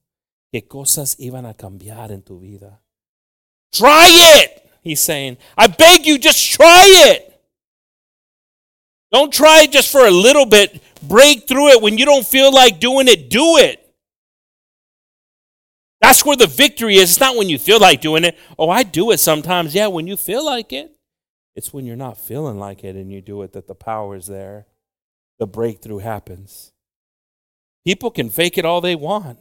que 0.52 0.66
cosas 0.66 1.18
iban 1.20 1.46
a 1.46 1.54
cambiar 1.54 2.14
en 2.14 2.24
tu 2.24 2.40
vida. 2.40 2.82
Try 3.72 4.08
it, 4.40 4.64
he's 4.82 5.02
saying. 5.02 5.38
I 5.58 5.68
beg 5.68 6.06
you, 6.06 6.18
just 6.18 6.54
try 6.54 6.86
it. 7.10 7.25
Don't 9.16 9.32
try 9.32 9.62
it 9.62 9.72
just 9.72 9.90
for 9.94 10.06
a 10.06 10.12
little 10.12 10.46
bit. 10.46 10.82
Break 11.02 11.48
through 11.48 11.70
it. 11.70 11.82
When 11.82 11.98
you 11.98 12.04
don't 12.04 12.28
feel 12.28 12.52
like 12.52 12.82
doing 12.82 13.08
it, 13.08 13.30
do 13.30 13.56
it. 13.56 13.80
That's 16.02 16.26
where 16.26 16.36
the 16.36 16.48
victory 16.48 16.98
is. 16.98 17.12
It's 17.12 17.20
not 17.22 17.38
when 17.38 17.48
you 17.48 17.58
feel 17.58 17.80
like 17.80 18.02
doing 18.02 18.26
it. 18.26 18.38
Oh, 18.60 18.70
I 18.70 18.84
do 18.84 19.12
it 19.12 19.22
sometimes. 19.22 19.74
Yeah, 19.74 19.88
when 19.88 20.06
you 20.06 20.18
feel 20.18 20.46
like 20.46 20.74
it. 20.74 20.98
It's 21.56 21.72
when 21.72 21.86
you're 21.86 21.96
not 21.96 22.18
feeling 22.18 22.60
like 22.60 22.84
it 22.84 22.98
and 22.98 23.10
you 23.10 23.22
do 23.22 23.42
it 23.44 23.54
that 23.54 23.68
the 23.68 23.74
power 23.74 24.18
is 24.18 24.28
there. 24.28 24.66
The 25.40 25.48
breakthrough 25.48 26.00
happens. 26.00 26.74
People 27.86 28.12
can 28.12 28.30
fake 28.30 28.58
it 28.58 28.66
all 28.66 28.82
they 28.82 28.96
want, 28.96 29.40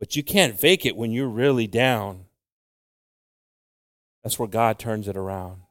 but 0.00 0.16
you 0.16 0.22
can't 0.22 0.60
fake 0.60 0.84
it 0.84 0.98
when 0.98 1.12
you're 1.12 1.28
really 1.28 1.66
down. 1.66 2.26
That's 4.22 4.38
where 4.38 4.48
God 4.48 4.78
turns 4.78 5.08
it 5.08 5.16
around. 5.16 5.61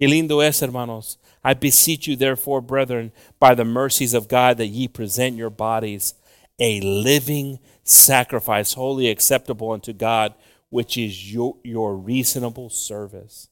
Qué 0.00 0.08
lindo 0.08 0.40
es, 0.40 0.60
hermanos. 0.60 1.18
I 1.42 1.54
beseech 1.54 2.06
you, 2.06 2.16
therefore, 2.16 2.60
brethren, 2.60 3.12
by 3.38 3.54
the 3.54 3.64
mercies 3.64 4.14
of 4.14 4.28
God, 4.28 4.56
that 4.58 4.66
ye 4.66 4.88
present 4.88 5.36
your 5.36 5.50
bodies 5.50 6.14
a 6.58 6.80
living 6.80 7.58
sacrifice, 7.82 8.74
wholly 8.74 9.08
acceptable 9.08 9.72
unto 9.72 9.92
God, 9.92 10.34
which 10.70 10.96
is 10.96 11.32
your, 11.32 11.56
your 11.62 11.96
reasonable 11.96 12.70
service. 12.70 13.48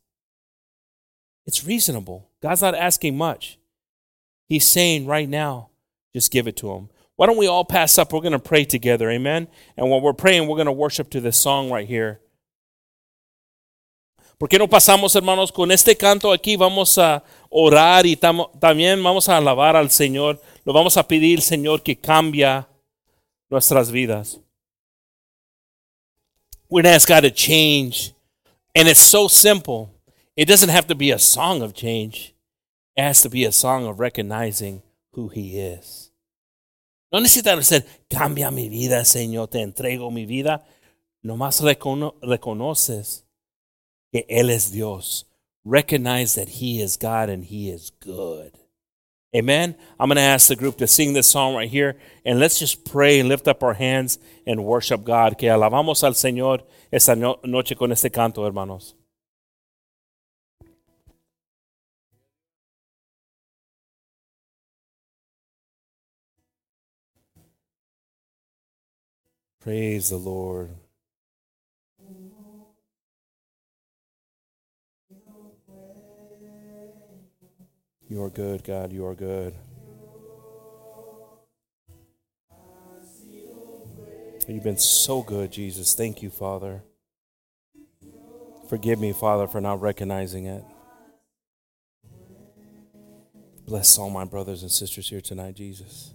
It's 1.47 1.65
reasonable. 1.65 2.31
God's 2.41 2.63
not 2.63 2.75
asking 2.75 3.17
much. 3.17 3.59
He's 4.49 4.67
saying 4.67 5.07
right 5.07 5.29
now, 5.29 5.71
just 6.15 6.31
give 6.31 6.47
it 6.47 6.57
to 6.59 6.73
Him. 6.73 6.89
Why 7.17 7.27
don't 7.27 7.39
we 7.39 7.47
all 7.47 7.65
pass 7.65 7.99
up? 7.99 8.13
We're 8.13 8.21
going 8.21 8.33
to 8.33 8.39
pray 8.39 8.65
together. 8.65 9.11
Amen. 9.11 9.49
And 9.77 9.91
while 9.91 10.01
we're 10.01 10.13
praying, 10.13 10.47
we're 10.49 10.57
going 10.57 10.67
to 10.67 10.73
worship 10.73 11.11
to 11.11 11.21
this 11.21 11.41
song 11.41 11.71
right 11.71 11.87
here. 11.87 12.21
¿Por 14.43 14.49
qué 14.49 14.59
no 14.59 14.69
pasamos, 14.69 15.15
hermanos, 15.15 15.53
con 15.53 15.71
este 15.71 15.97
canto 15.97 16.33
aquí? 16.33 16.57
Vamos 16.57 16.99
a 16.99 17.23
orar 17.49 18.05
y 18.05 18.17
también 18.17 19.01
vamos 19.01 19.29
a 19.29 19.37
alabar 19.37 19.77
al 19.77 19.89
Señor. 19.89 20.43
Lo 20.65 20.73
vamos 20.73 20.97
a 20.97 21.07
pedir, 21.07 21.41
Señor, 21.41 21.81
que 21.81 21.97
cambia 21.97 22.69
nuestras 23.49 23.93
vidas. 23.93 24.41
We're 26.69 26.83
going 26.83 26.93
to 26.93 26.97
ask 26.97 27.09
God 27.09 27.23
to 27.23 27.31
change. 27.31 28.17
And 28.75 28.89
it's 28.89 28.99
so 28.99 29.29
simple. 29.29 29.91
It 30.35 30.49
doesn't 30.49 30.71
have 30.71 30.89
to 30.89 30.97
be 30.97 31.13
a 31.13 31.21
song 31.21 31.63
of 31.63 31.73
change, 31.73 32.35
it 32.97 33.05
has 33.05 33.23
to 33.23 33.29
be 33.29 33.45
a 33.45 33.53
song 33.53 33.87
of 33.87 34.01
recognizing 34.01 34.83
who 35.13 35.29
He 35.29 35.57
is. 35.61 36.11
No 37.13 37.21
necesitas 37.21 37.57
decir, 37.57 37.85
cambia 38.11 38.51
mi 38.51 38.69
vida, 38.69 39.05
Señor, 39.05 39.51
te 39.51 39.61
entrego 39.61 40.11
mi 40.11 40.27
vida. 40.27 40.65
Nomás 41.23 41.61
recono 41.61 42.17
reconoces 42.21 43.25
que 44.13 44.25
Él 44.29 44.51
es 44.51 44.71
Dios. 44.71 45.25
Recognize 45.65 46.35
that 46.35 46.49
He 46.61 46.81
is 46.81 46.97
God 46.97 47.29
and 47.29 47.45
He 47.45 47.71
is 47.71 47.91
good. 48.01 48.53
Amen. 49.35 49.75
I'm 49.99 50.09
going 50.09 50.17
to 50.17 50.23
ask 50.23 50.49
the 50.49 50.57
group 50.57 50.77
to 50.79 50.87
sing 50.87 51.15
this 51.15 51.27
song 51.27 51.55
right 51.55 51.71
here, 51.71 51.97
and 52.25 52.39
let's 52.39 52.59
just 52.59 52.85
pray 52.85 53.19
and 53.19 53.31
lift 53.31 53.49
up 53.49 53.63
our 53.63 53.73
hands 53.73 54.19
and 54.47 54.63
worship 54.65 55.05
God. 55.05 55.39
Que 55.39 55.49
alabamos 55.49 56.05
al 56.05 56.13
Señor 56.13 56.65
esta 56.93 57.15
noche 57.17 57.75
con 57.75 57.93
este 57.93 58.13
canto, 58.13 58.45
hermanos. 58.45 58.95
Praise 69.63 70.11
the 70.11 70.19
Lord. 70.19 70.82
You 78.13 78.25
are 78.25 78.29
good, 78.29 78.63
God. 78.63 78.93
You 78.93 79.07
are 79.07 79.15
good. 79.15 79.55
You've 84.47 84.63
been 84.63 84.77
so 84.77 85.23
good, 85.23 85.51
Jesus. 85.51 85.95
Thank 85.95 86.21
you, 86.21 86.29
Father. 86.29 86.83
Forgive 88.69 89.01
me, 89.01 89.15
Father, 89.15 89.47
for 89.47 89.63
not 89.63 89.81
recognizing 89.81 90.45
it. 90.45 90.63
Bless 93.65 93.97
all 93.97 94.11
my 94.11 94.27
brothers 94.27 94.61
and 94.61 94.71
sisters 94.71 95.09
here 95.09 95.23
tonight, 95.23 95.55
Jesus. 95.55 96.13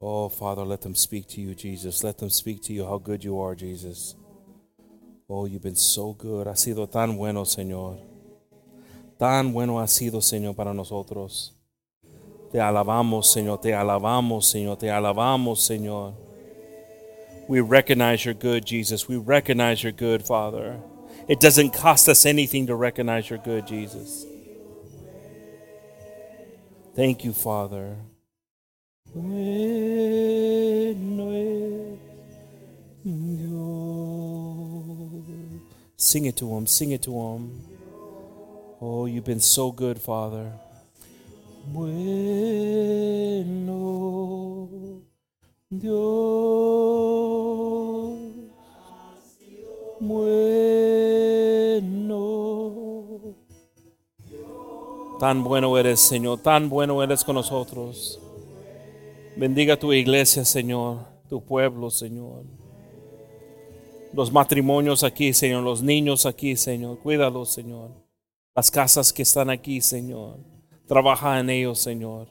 Oh, 0.00 0.28
Father, 0.28 0.62
let 0.62 0.82
them 0.82 0.94
speak 0.94 1.26
to 1.30 1.40
you, 1.40 1.56
Jesus. 1.56 2.04
Let 2.04 2.18
them 2.18 2.30
speak 2.30 2.62
to 2.66 2.72
you 2.72 2.84
how 2.84 2.98
good 2.98 3.24
you 3.24 3.40
are, 3.40 3.56
Jesus. 3.56 4.14
Oh, 5.28 5.46
you've 5.46 5.62
been 5.62 5.76
so 5.76 6.12
good. 6.12 6.46
Ha 6.46 6.54
sido 6.54 6.86
tan 6.90 7.16
bueno, 7.16 7.44
Señor. 7.44 7.98
Tan 9.18 9.52
bueno 9.52 9.80
ha 9.80 9.86
sido, 9.86 10.20
Señor, 10.20 10.54
para 10.54 10.74
nosotros. 10.74 11.52
Te 12.52 12.60
alabamos, 12.60 13.30
Señor. 13.30 13.60
Te 13.60 13.72
alabamos, 13.72 14.46
Señor. 14.46 14.76
Te 14.76 14.90
alabamos, 14.90 15.62
Señor. 15.62 16.14
We 17.48 17.60
recognize 17.60 18.24
you're 18.24 18.34
good, 18.34 18.64
Jesus. 18.64 19.08
We 19.08 19.16
recognize 19.16 19.82
you're 19.82 19.92
good, 19.92 20.22
Father. 20.22 20.78
It 21.26 21.40
doesn't 21.40 21.72
cost 21.72 22.08
us 22.08 22.26
anything 22.26 22.66
to 22.66 22.74
recognize 22.74 23.30
you're 23.30 23.38
good, 23.38 23.66
Jesus. 23.66 24.26
Thank 26.94 27.24
you, 27.24 27.32
Father. 27.32 27.96
Sing 36.04 36.26
it 36.26 36.36
to 36.36 36.54
him, 36.54 36.66
sing 36.66 36.92
it 36.92 37.00
to 37.04 37.12
him. 37.12 37.62
Oh, 38.78 39.06
you've 39.06 39.24
been 39.24 39.40
so 39.40 39.72
good, 39.72 39.98
Father. 39.98 40.52
Bueno 41.72 41.88
Dios, 45.70 45.94
bueno. 49.98 50.54
Tan 55.18 55.42
bueno 55.42 55.78
eres, 55.78 56.00
Señor, 56.00 56.40
tan 56.42 56.68
bueno 56.68 57.02
eres 57.02 57.24
con 57.24 57.36
nosotros. 57.36 58.20
Bendiga 59.38 59.78
tu 59.78 59.90
iglesia, 59.94 60.44
Señor, 60.44 60.98
tu 61.30 61.42
pueblo, 61.42 61.88
Señor. 61.88 62.44
Los 64.14 64.30
matrimonios 64.30 65.02
aquí, 65.02 65.32
Señor, 65.32 65.64
los 65.64 65.82
niños 65.82 66.24
aquí, 66.24 66.54
Señor. 66.54 66.98
Cuídalos, 67.00 67.52
Señor. 67.52 67.90
Las 68.54 68.70
casas 68.70 69.12
que 69.12 69.22
están 69.22 69.50
aquí, 69.50 69.80
Señor. 69.80 70.38
Trabaja 70.86 71.40
en 71.40 71.50
ellos, 71.50 71.80
Señor. 71.80 72.28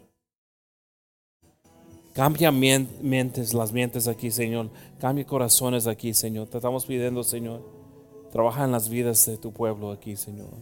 Cambia 2.14 2.52
mentes, 2.52 3.54
las 3.54 3.74
mentes 3.74 4.08
aquí, 4.08 4.32
Señor. 4.32 4.70
Cambia 4.98 5.26
corazones 5.26 5.86
aquí, 5.86 6.14
Señor. 6.14 6.48
Te 6.48 6.58
estamos 6.58 6.86
pidiendo, 6.86 7.22
Señor. 7.24 7.62
Trabaja 8.32 8.64
en 8.64 8.72
las 8.72 8.88
vidas 8.88 9.26
de 9.26 9.38
tu 9.38 9.52
pueblo 9.52 9.92
aquí, 9.92 10.16
Señor. 10.16 10.54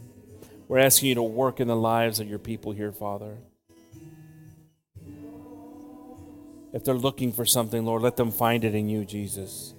We're 0.67 0.83
asking 0.83 1.09
you 1.09 1.15
to 1.15 1.23
work 1.23 1.59
in 1.59 1.67
the 1.67 1.75
lives 1.75 2.19
of 2.19 2.27
your 2.27 2.39
people 2.39 2.73
here, 2.73 2.91
Father. 2.91 3.37
If 6.73 6.83
they're 6.83 6.95
looking 6.95 7.31
for 7.31 7.45
something, 7.45 7.85
Lord, 7.85 8.01
let 8.01 8.15
them 8.15 8.31
find 8.31 8.63
it 8.63 8.73
in 8.73 8.89
you, 8.89 9.05
Jesus. 9.05 9.75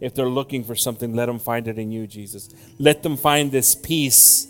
If 0.00 0.14
they're 0.14 0.28
looking 0.28 0.64
for 0.64 0.76
something, 0.76 1.14
let 1.14 1.26
them 1.26 1.38
find 1.38 1.66
it 1.66 1.78
in 1.78 1.90
you, 1.90 2.06
Jesus. 2.06 2.50
Let 2.78 3.02
them 3.02 3.16
find 3.16 3.50
this 3.50 3.74
peace 3.74 4.46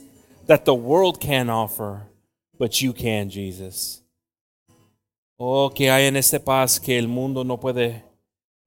that 0.47 0.65
the 0.65 0.75
world 0.75 1.21
can't 1.21 1.51
offer, 1.51 2.03
but 2.59 2.83
you 2.83 2.93
can, 2.93 3.31
Jesus. 3.31 4.03
Oh, 5.39 5.71
que 5.71 5.89
hay 5.89 6.07
en 6.07 6.17
este 6.17 6.41
paz 6.41 6.81
que 6.81 6.99
el 6.99 7.07
mundo 7.07 7.45
no 7.45 7.59
puede 7.59 8.03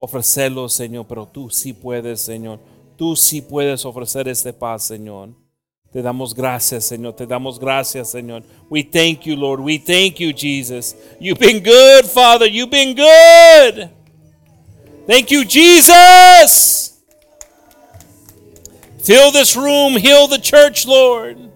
ofrecerlo, 0.00 0.68
Señor, 0.68 1.06
pero 1.06 1.26
tú 1.26 1.50
sí 1.50 1.72
puedes, 1.72 2.20
Señor. 2.20 2.58
Tú 2.96 3.14
sí 3.14 3.40
puedes 3.42 3.84
ofrecer 3.84 4.26
esta 4.26 4.52
paz, 4.52 4.84
Señor. 4.84 5.30
Te 5.92 6.00
damos 6.00 6.34
gracias, 6.34 6.86
Señor. 6.86 7.14
Te 7.14 7.26
damos 7.26 7.60
gracias, 7.60 8.10
Señor. 8.10 8.42
We 8.70 8.82
thank 8.82 9.24
you, 9.24 9.36
Lord. 9.36 9.60
We 9.60 9.78
thank 9.78 10.18
you, 10.18 10.32
Jesus. 10.32 10.96
You've 11.20 11.38
been 11.38 11.62
good, 11.62 12.06
Father. 12.06 12.46
You've 12.46 12.70
been 12.70 12.96
good. 12.96 14.01
Thank 15.06 15.30
you, 15.30 15.44
Jesus. 15.44 17.00
Fill 19.02 19.32
this 19.32 19.56
room. 19.56 19.94
Heal 19.94 20.28
the 20.28 20.38
church, 20.38 20.86
Lord. 20.86 21.50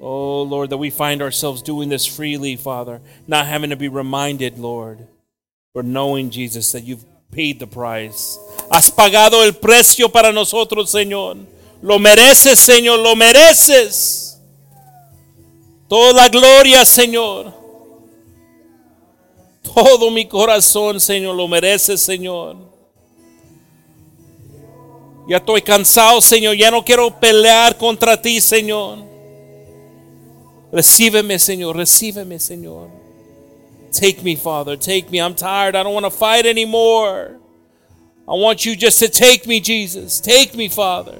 Oh, 0.00 0.42
Lord, 0.42 0.70
that 0.70 0.78
we 0.78 0.90
find 0.90 1.22
ourselves 1.22 1.62
doing 1.62 1.88
this 1.88 2.06
freely, 2.06 2.56
Father, 2.56 3.00
not 3.26 3.46
having 3.46 3.70
to 3.70 3.76
be 3.76 3.88
reminded, 3.88 4.58
Lord, 4.58 5.06
but 5.74 5.84
knowing, 5.84 6.30
Jesus, 6.30 6.70
that 6.72 6.84
you've 6.84 7.04
paid 7.32 7.58
the 7.58 7.66
price. 7.66 8.38
Has 8.70 8.90
pagado 8.90 9.44
el 9.44 9.52
precio 9.52 10.08
para 10.08 10.32
nosotros, 10.32 10.90
Señor. 10.90 11.44
Lo 11.82 11.98
mereces, 11.98 12.58
Señor, 12.58 13.02
lo 13.02 13.14
mereces. 13.14 14.36
Toda 15.88 16.12
la 16.12 16.28
gloria, 16.28 16.84
Señor. 16.84 17.57
Todo 19.74 20.10
mi 20.10 20.26
corazón, 20.26 21.00
Señor, 21.00 21.34
lo 21.34 21.48
mereces, 21.48 22.00
Señor. 22.00 22.56
Ya 25.28 25.36
estoy 25.36 25.60
cansado, 25.60 26.20
Señor. 26.20 26.56
Ya 26.56 26.70
no 26.70 26.82
quiero 26.82 27.10
pelear 27.10 27.76
contra 27.76 28.20
ti, 28.20 28.40
Señor. 28.40 28.98
Recíbeme, 30.72 31.38
Señor. 31.38 31.76
Recíbeme, 31.76 32.38
Señor. 32.38 32.88
Take 33.92 34.22
me, 34.22 34.36
Father. 34.36 34.76
Take 34.76 35.10
me. 35.10 35.20
I'm 35.20 35.34
tired. 35.34 35.76
I 35.76 35.82
don't 35.82 35.92
want 35.92 36.06
to 36.06 36.10
fight 36.10 36.46
anymore. 36.46 37.36
I 38.26 38.32
want 38.32 38.64
you 38.64 38.74
just 38.74 38.98
to 39.00 39.08
take 39.08 39.46
me, 39.46 39.60
Jesus. 39.60 40.20
Take 40.20 40.54
me, 40.54 40.68
Father. 40.68 41.18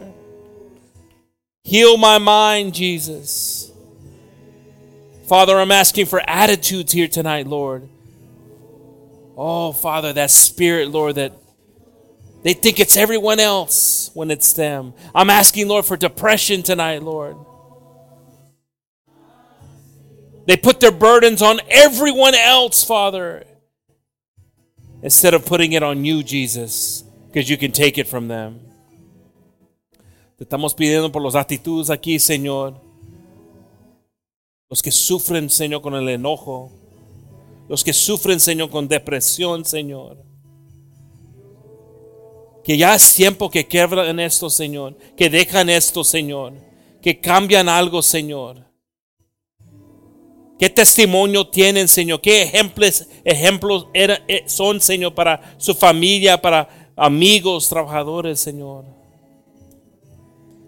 Heal 1.63 1.99
my 1.99 2.17
mind, 2.19 2.75
Jesus. 2.75 3.71
Father, 5.27 5.59
I'm 5.59 5.71
asking 5.71 6.07
for 6.07 6.23
attitudes 6.27 6.93
here 6.93 7.09
tonight, 7.09 7.47
Lord. 7.47 7.87
Oh, 9.40 9.70
Father, 9.70 10.12
that 10.14 10.33
spirit, 10.33 10.90
Lord, 10.90 11.14
that 11.14 11.33
they 12.42 12.55
think 12.55 12.81
it's 12.81 12.96
everyone 12.96 13.38
else 13.38 14.11
when 14.12 14.33
it's 14.33 14.53
them. 14.53 14.94
I'm 15.14 15.31
asking, 15.31 15.68
Lord, 15.68 15.85
for 15.85 15.96
depression 15.96 16.64
tonight, 16.64 17.05
Lord. 17.05 17.37
They 20.46 20.57
put 20.57 20.81
their 20.81 20.90
burdens 20.90 21.40
on 21.40 21.61
everyone 21.70 22.35
else, 22.35 22.83
Father, 22.83 23.44
instead 25.03 25.35
of 25.35 25.46
putting 25.46 25.70
it 25.72 25.85
on 25.85 26.05
you, 26.05 26.24
Jesus, 26.24 27.05
because 27.29 27.48
you 27.48 27.57
can 27.57 27.70
take 27.70 27.96
it 27.96 28.09
from 28.09 28.27
them. 28.27 28.59
Te 30.37 30.44
estamos 30.44 30.74
pidiendo 30.74 31.12
por 31.12 31.22
las 31.22 31.37
actitudes 31.37 31.90
aquí, 31.90 32.18
Señor. 32.18 32.74
Los 34.68 34.83
que 34.83 34.90
sufren, 34.90 35.48
Señor, 35.48 35.81
con 35.81 35.94
el 35.94 36.09
enojo. 36.09 36.72
Los 37.69 37.85
que 37.85 37.93
sufren, 37.93 38.41
Señor, 38.41 38.71
con 38.71 38.89
depresión, 38.89 39.65
Señor. 39.65 40.17
Que 42.65 42.77
ya 42.77 42.95
es 42.95 43.15
tiempo 43.15 43.51
que 43.51 43.67
quebran 43.67 44.19
esto, 44.21 44.51
Señor. 44.51 44.97
Que 45.17 45.29
dejan 45.31 45.69
esto, 45.69 46.03
Señor. 46.03 46.55
Que 47.03 47.21
cambian 47.21 47.69
algo, 47.69 48.03
Señor. 48.03 48.67
¿Qué 50.59 50.69
testimonio 50.69 51.47
tienen, 51.47 51.87
Señor? 51.87 52.21
¿Qué 52.21 52.43
ejemplos, 52.43 53.07
ejemplos 53.25 53.87
eh, 53.95 54.43
son, 54.47 54.81
Señor, 54.81 55.15
para 55.15 55.55
su 55.57 55.73
familia, 55.73 56.41
para 56.41 56.93
amigos, 56.97 57.69
trabajadores, 57.69 58.41
Señor? 58.41 58.85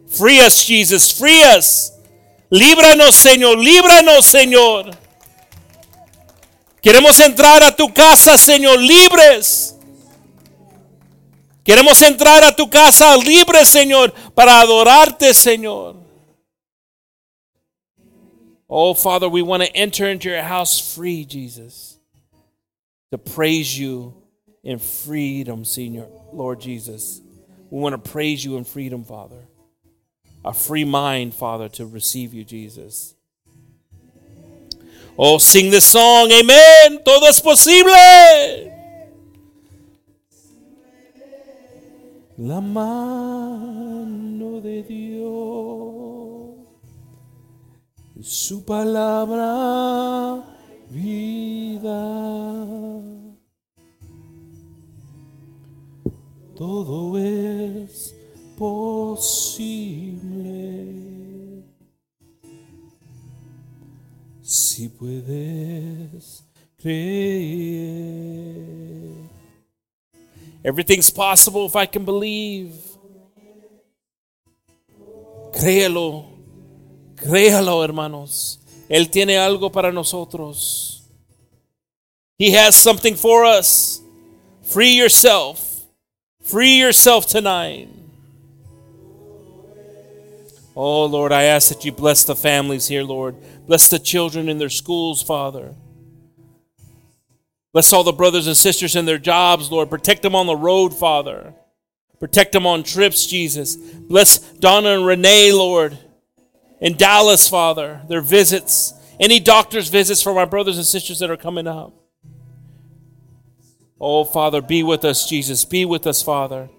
Free 0.06 0.40
us, 0.40 0.64
Jesus, 0.64 1.12
free 1.12 1.40
us. 1.58 1.92
Líbranos, 2.50 3.16
Señor, 3.16 3.58
líbranos, 3.58 4.26
Señor. 4.26 4.90
Queremos 6.82 7.20
entrar 7.20 7.62
a 7.62 7.70
tu 7.72 7.88
casa, 7.92 8.38
Señor, 8.38 8.78
libres. 8.78 9.76
Queremos 11.62 12.00
entrar 12.02 12.42
a 12.42 12.56
tu 12.56 12.68
casa 12.68 13.16
libres, 13.16 13.68
Señor, 13.68 14.12
para 14.34 14.60
adorarte, 14.60 15.34
Señor. 15.34 15.96
Oh, 18.66 18.94
Father, 18.94 19.28
we 19.28 19.42
want 19.42 19.62
to 19.62 19.76
enter 19.76 20.08
into 20.08 20.30
your 20.30 20.42
house 20.42 20.94
free, 20.94 21.24
Jesus, 21.24 21.98
to 23.10 23.18
praise 23.18 23.78
you 23.78 24.14
in 24.62 24.78
freedom, 24.78 25.64
Senior, 25.64 26.06
Lord 26.32 26.60
Jesus. 26.60 27.20
We 27.68 27.80
want 27.80 28.02
to 28.02 28.10
praise 28.10 28.44
you 28.44 28.56
in 28.56 28.64
freedom, 28.64 29.04
Father. 29.04 29.44
A 30.44 30.54
free 30.54 30.84
mind, 30.84 31.34
Father, 31.34 31.68
to 31.70 31.84
receive 31.84 32.32
you, 32.32 32.44
Jesus. 32.44 33.14
Oh, 35.22 35.36
sing 35.36 35.70
this 35.70 35.84
song, 35.84 36.32
amen. 36.32 37.04
Todo 37.04 37.28
es 37.28 37.42
posible. 37.42 37.92
La 42.38 42.62
mano 42.62 44.62
de 44.62 44.82
Dios 44.82 46.56
su 48.22 48.64
palabra 48.64 50.42
vida. 50.88 52.00
Todo 56.56 57.18
es 57.18 58.14
posible 58.56 60.00
si 64.80 64.88
puedes 64.88 66.42
creer. 66.80 68.54
Everything's 70.64 71.10
possible 71.10 71.66
if 71.66 71.76
I 71.76 71.84
can 71.84 72.06
believe. 72.06 72.72
Créelo. 75.52 76.24
Créalo, 77.14 77.84
hermanos. 77.84 78.58
Él 78.88 79.10
tiene 79.10 79.36
algo 79.36 79.70
para 79.70 79.92
nosotros. 79.92 81.02
He 82.38 82.52
has 82.52 82.74
something 82.74 83.16
for 83.16 83.44
us. 83.44 84.00
Free 84.62 84.96
yourself. 84.96 85.82
Free 86.42 86.78
yourself 86.78 87.26
tonight. 87.26 87.88
Oh, 90.74 91.04
Lord, 91.04 91.32
I 91.32 91.42
ask 91.44 91.68
that 91.68 91.84
you 91.84 91.92
bless 91.92 92.24
the 92.24 92.34
families 92.34 92.88
here, 92.88 93.02
Lord. 93.02 93.36
Bless 93.70 93.88
the 93.88 94.00
children 94.00 94.48
in 94.48 94.58
their 94.58 94.68
schools, 94.68 95.22
Father. 95.22 95.76
Bless 97.72 97.92
all 97.92 98.02
the 98.02 98.12
brothers 98.12 98.48
and 98.48 98.56
sisters 98.56 98.96
in 98.96 99.06
their 99.06 99.16
jobs, 99.16 99.70
Lord. 99.70 99.88
Protect 99.88 100.22
them 100.22 100.34
on 100.34 100.46
the 100.46 100.56
road, 100.56 100.92
Father. 100.92 101.54
Protect 102.18 102.50
them 102.50 102.66
on 102.66 102.82
trips, 102.82 103.24
Jesus. 103.24 103.76
Bless 103.76 104.38
Donna 104.54 104.90
and 104.90 105.06
Renee, 105.06 105.52
Lord 105.52 105.96
in 106.80 106.96
Dallas, 106.96 107.48
Father, 107.48 108.00
their 108.08 108.22
visits, 108.22 108.94
any 109.20 109.38
doctor's 109.38 109.88
visits 109.88 110.22
for 110.22 110.34
my 110.34 110.46
brothers 110.46 110.78
and 110.78 110.86
sisters 110.86 111.18
that 111.18 111.30
are 111.30 111.36
coming 111.36 111.66
up. 111.66 111.92
Oh, 114.00 114.24
Father, 114.24 114.62
be 114.62 114.82
with 114.82 115.04
us, 115.04 115.28
Jesus. 115.28 115.64
Be 115.66 115.84
with 115.84 116.06
us, 116.06 116.22
Father. 116.22 116.70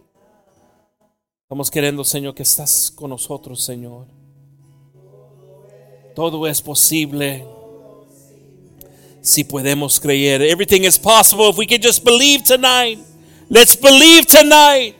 Estamos 1.45 1.69
queriendo, 1.69 2.03
Señor, 2.03 2.33
que 2.33 2.43
estás 2.43 2.89
con 2.95 3.11
nosotros, 3.11 3.63
Señor. 3.63 4.07
Todo 6.15 6.45
es 6.45 6.61
posible 6.61 7.45
si 9.21 9.43
podemos 9.43 9.99
creer. 9.99 10.41
Everything 10.41 10.83
is 10.83 10.97
possible 10.97 11.49
if 11.49 11.57
we 11.57 11.65
can 11.65 11.81
just 11.81 12.03
believe 12.03 12.43
tonight. 12.43 12.99
Let's 13.49 13.75
believe 13.75 14.25
tonight. 14.25 14.95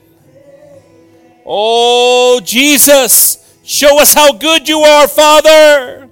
Oh, 1.46 2.40
Jesus. 2.44 3.38
Show 3.64 4.00
us 4.00 4.14
how 4.14 4.34
good 4.34 4.68
you 4.68 4.80
are, 4.80 5.08
Father. 5.08 6.10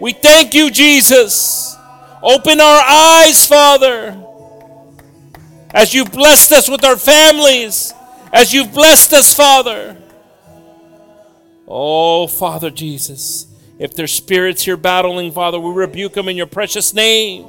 We 0.00 0.12
thank 0.12 0.54
you, 0.54 0.70
Jesus. 0.70 1.76
Open 2.22 2.60
our 2.60 2.82
eyes, 2.86 3.46
Father. 3.46 4.16
As 5.72 5.94
you've 5.94 6.12
blessed 6.12 6.52
us 6.52 6.68
with 6.68 6.84
our 6.84 6.96
families, 6.96 7.92
as 8.32 8.52
you've 8.52 8.72
blessed 8.72 9.12
us, 9.12 9.34
Father. 9.34 9.96
Oh, 11.70 12.26
Father 12.26 12.70
Jesus, 12.70 13.46
if 13.78 13.94
there's 13.94 14.12
spirits 14.12 14.62
here 14.62 14.78
battling, 14.78 15.32
Father, 15.32 15.60
we 15.60 15.70
rebuke 15.70 16.14
them 16.14 16.26
in 16.28 16.36
your 16.36 16.46
precious 16.46 16.94
name. 16.94 17.46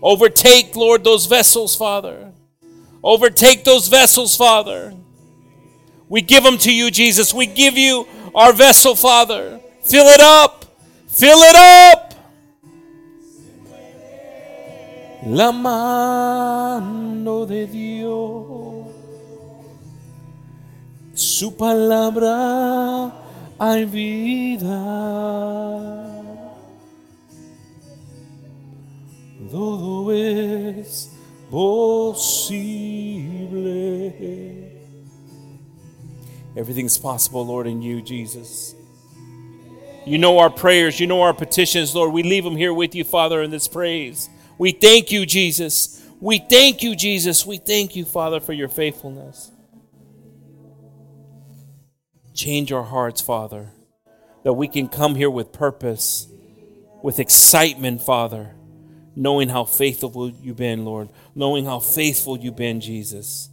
Overtake, 0.00 0.76
Lord, 0.76 1.02
those 1.02 1.26
vessels, 1.26 1.74
Father. 1.74 2.32
Overtake 3.02 3.64
those 3.64 3.88
vessels, 3.88 4.36
Father. 4.36 4.94
We 6.08 6.22
give 6.22 6.44
them 6.44 6.58
to 6.58 6.72
you, 6.72 6.92
Jesus. 6.92 7.34
We 7.34 7.46
give 7.46 7.76
you 7.76 8.06
our 8.36 8.52
vessel, 8.52 8.94
Father. 8.94 9.60
Fill 9.82 10.06
it 10.06 10.20
up. 10.20 10.64
Fill 11.08 11.38
it 11.40 11.56
up. 11.56 12.14
La 15.26 15.50
mano 15.50 17.46
de 17.46 17.66
Dios, 17.66 18.86
Su 21.14 21.56
palabra 21.56 23.23
hay 23.58 23.84
vida. 23.84 24.64
Todo 29.50 30.10
es 30.10 31.10
posible. 31.50 32.74
Everything's 36.56 36.98
possible, 36.98 37.46
Lord, 37.46 37.66
in 37.66 37.82
you, 37.82 38.00
Jesus. 38.02 38.74
You 40.06 40.18
know 40.18 40.38
our 40.38 40.50
prayers, 40.50 41.00
you 41.00 41.06
know 41.06 41.22
our 41.22 41.32
petitions, 41.32 41.94
Lord. 41.94 42.12
We 42.12 42.22
leave 42.22 42.44
them 42.44 42.56
here 42.56 42.74
with 42.74 42.94
you, 42.94 43.04
Father, 43.04 43.42
in 43.42 43.50
this 43.50 43.68
praise. 43.68 44.28
We 44.58 44.72
thank 44.72 45.10
you, 45.10 45.24
Jesus. 45.24 46.04
We 46.20 46.38
thank 46.38 46.82
you, 46.82 46.94
Jesus. 46.94 47.46
We 47.46 47.58
thank 47.58 47.96
you, 47.96 48.04
Father, 48.04 48.40
for 48.40 48.52
your 48.52 48.68
faithfulness. 48.68 49.50
Change 52.34 52.72
our 52.72 52.82
hearts, 52.82 53.20
Father, 53.20 53.70
that 54.42 54.54
we 54.54 54.66
can 54.66 54.88
come 54.88 55.14
here 55.14 55.30
with 55.30 55.52
purpose, 55.52 56.26
with 57.00 57.20
excitement, 57.20 58.02
Father, 58.02 58.56
knowing 59.14 59.48
how 59.48 59.64
faithful 59.64 60.30
you've 60.42 60.56
been, 60.56 60.84
Lord, 60.84 61.10
knowing 61.36 61.64
how 61.64 61.78
faithful 61.78 62.36
you've 62.36 62.56
been, 62.56 62.80
Jesus. 62.80 63.50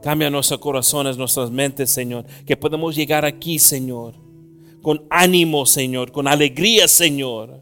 Cambia 0.00 0.30
nuestros 0.30 0.60
corazones, 0.60 1.16
nuestras 1.16 1.50
mentes, 1.50 1.90
Señor, 1.90 2.24
que 2.46 2.56
podemos 2.56 2.94
llegar 2.94 3.24
aquí, 3.24 3.58
Señor, 3.58 4.14
con 4.80 5.04
ánimo, 5.10 5.66
Señor, 5.66 6.12
con 6.12 6.28
alegría, 6.28 6.86
Señor. 6.86 7.60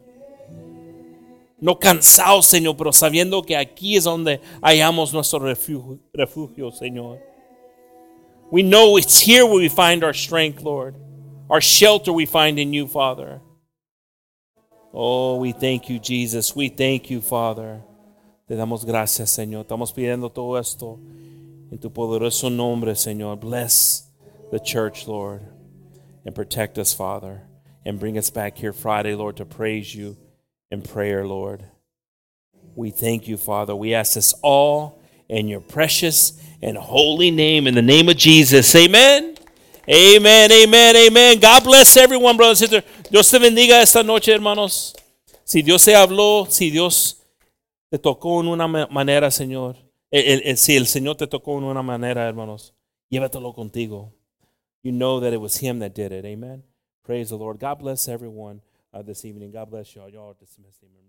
No 1.58 1.78
cansados, 1.78 2.46
Señor, 2.46 2.76
pero 2.76 2.92
sabiendo 2.92 3.42
que 3.42 3.56
aquí 3.56 3.96
es 3.96 4.04
donde 4.04 4.40
hallamos 4.62 5.14
nuestro 5.14 5.38
refugio, 5.38 5.98
refugio, 6.12 6.70
Señor. 6.72 7.29
We 8.50 8.62
know 8.62 8.96
it's 8.96 9.20
here 9.20 9.46
where 9.46 9.56
we 9.56 9.68
find 9.68 10.02
our 10.02 10.12
strength, 10.12 10.62
Lord. 10.62 10.96
Our 11.48 11.60
shelter 11.60 12.12
we 12.12 12.26
find 12.26 12.58
in 12.58 12.72
you, 12.72 12.86
Father. 12.88 13.40
Oh, 14.92 15.36
we 15.36 15.52
thank 15.52 15.88
you, 15.88 16.00
Jesus. 16.00 16.56
We 16.56 16.68
thank 16.68 17.10
you, 17.10 17.20
Father. 17.20 17.82
Te 18.48 18.56
damos 18.56 18.84
gracias, 18.84 19.30
Señor. 19.30 19.64
Estamos 19.64 19.92
pidiendo 19.92 20.32
todo 20.34 20.56
esto 20.56 20.98
en 21.70 21.78
tu 21.78 21.90
poderoso 21.90 22.50
nombre, 22.50 22.94
Señor. 22.94 23.38
Bless 23.38 24.08
the 24.50 24.58
church, 24.58 25.06
Lord, 25.06 25.42
and 26.24 26.34
protect 26.34 26.76
us, 26.76 26.92
Father, 26.92 27.42
and 27.84 28.00
bring 28.00 28.18
us 28.18 28.30
back 28.30 28.58
here 28.58 28.72
Friday, 28.72 29.14
Lord, 29.14 29.36
to 29.36 29.44
praise 29.44 29.94
you 29.94 30.16
in 30.72 30.82
prayer, 30.82 31.24
Lord. 31.24 31.64
We 32.74 32.90
thank 32.90 33.28
you, 33.28 33.36
Father. 33.36 33.76
We 33.76 33.94
ask 33.94 34.14
this 34.14 34.34
all 34.42 34.99
in 35.30 35.48
your 35.48 35.60
precious 35.60 36.38
and 36.60 36.76
holy 36.76 37.30
name, 37.30 37.66
in 37.66 37.74
the 37.74 37.82
name 37.82 38.08
of 38.08 38.16
Jesus. 38.16 38.74
Amen. 38.74 39.36
Amen, 39.88 40.52
amen, 40.52 40.96
amen. 40.96 41.40
God 41.40 41.64
bless 41.64 41.96
everyone, 41.96 42.36
brothers 42.36 42.62
and 42.62 42.70
sisters. 42.70 43.08
Dios 43.10 43.30
te 43.30 43.38
bendiga 43.38 43.80
esta 43.80 44.02
noche, 44.02 44.32
hermanos. 44.32 44.94
Si 45.44 45.62
Dios 45.62 45.82
se 45.82 45.94
habló, 45.94 46.46
si 46.50 46.70
Dios 46.70 47.22
te 47.90 47.98
tocó 47.98 48.40
en 48.40 48.48
una 48.48 48.68
manera, 48.68 49.30
Señor. 49.30 49.76
El, 50.10 50.42
el, 50.44 50.56
si 50.56 50.76
el 50.76 50.86
Señor 50.86 51.16
te 51.16 51.26
tocó 51.26 51.58
en 51.58 51.64
una 51.64 51.82
manera, 51.82 52.28
hermanos, 52.28 52.74
llévatelo 53.08 53.54
contigo. 53.54 54.12
You 54.82 54.92
know 54.92 55.20
that 55.20 55.32
it 55.32 55.40
was 55.40 55.56
Him 55.62 55.80
that 55.80 55.94
did 55.94 56.12
it. 56.12 56.24
Amen. 56.24 56.62
Praise 57.04 57.30
the 57.30 57.36
Lord. 57.36 57.58
God 57.58 57.78
bless 57.80 58.08
everyone 58.08 58.60
uh, 58.92 59.02
this 59.02 59.24
evening. 59.24 59.52
God 59.52 59.70
bless 59.70 59.94
y'all. 59.94 60.08
Y'all 60.08 60.34
dismissed. 60.38 60.82
Amen. 60.82 60.99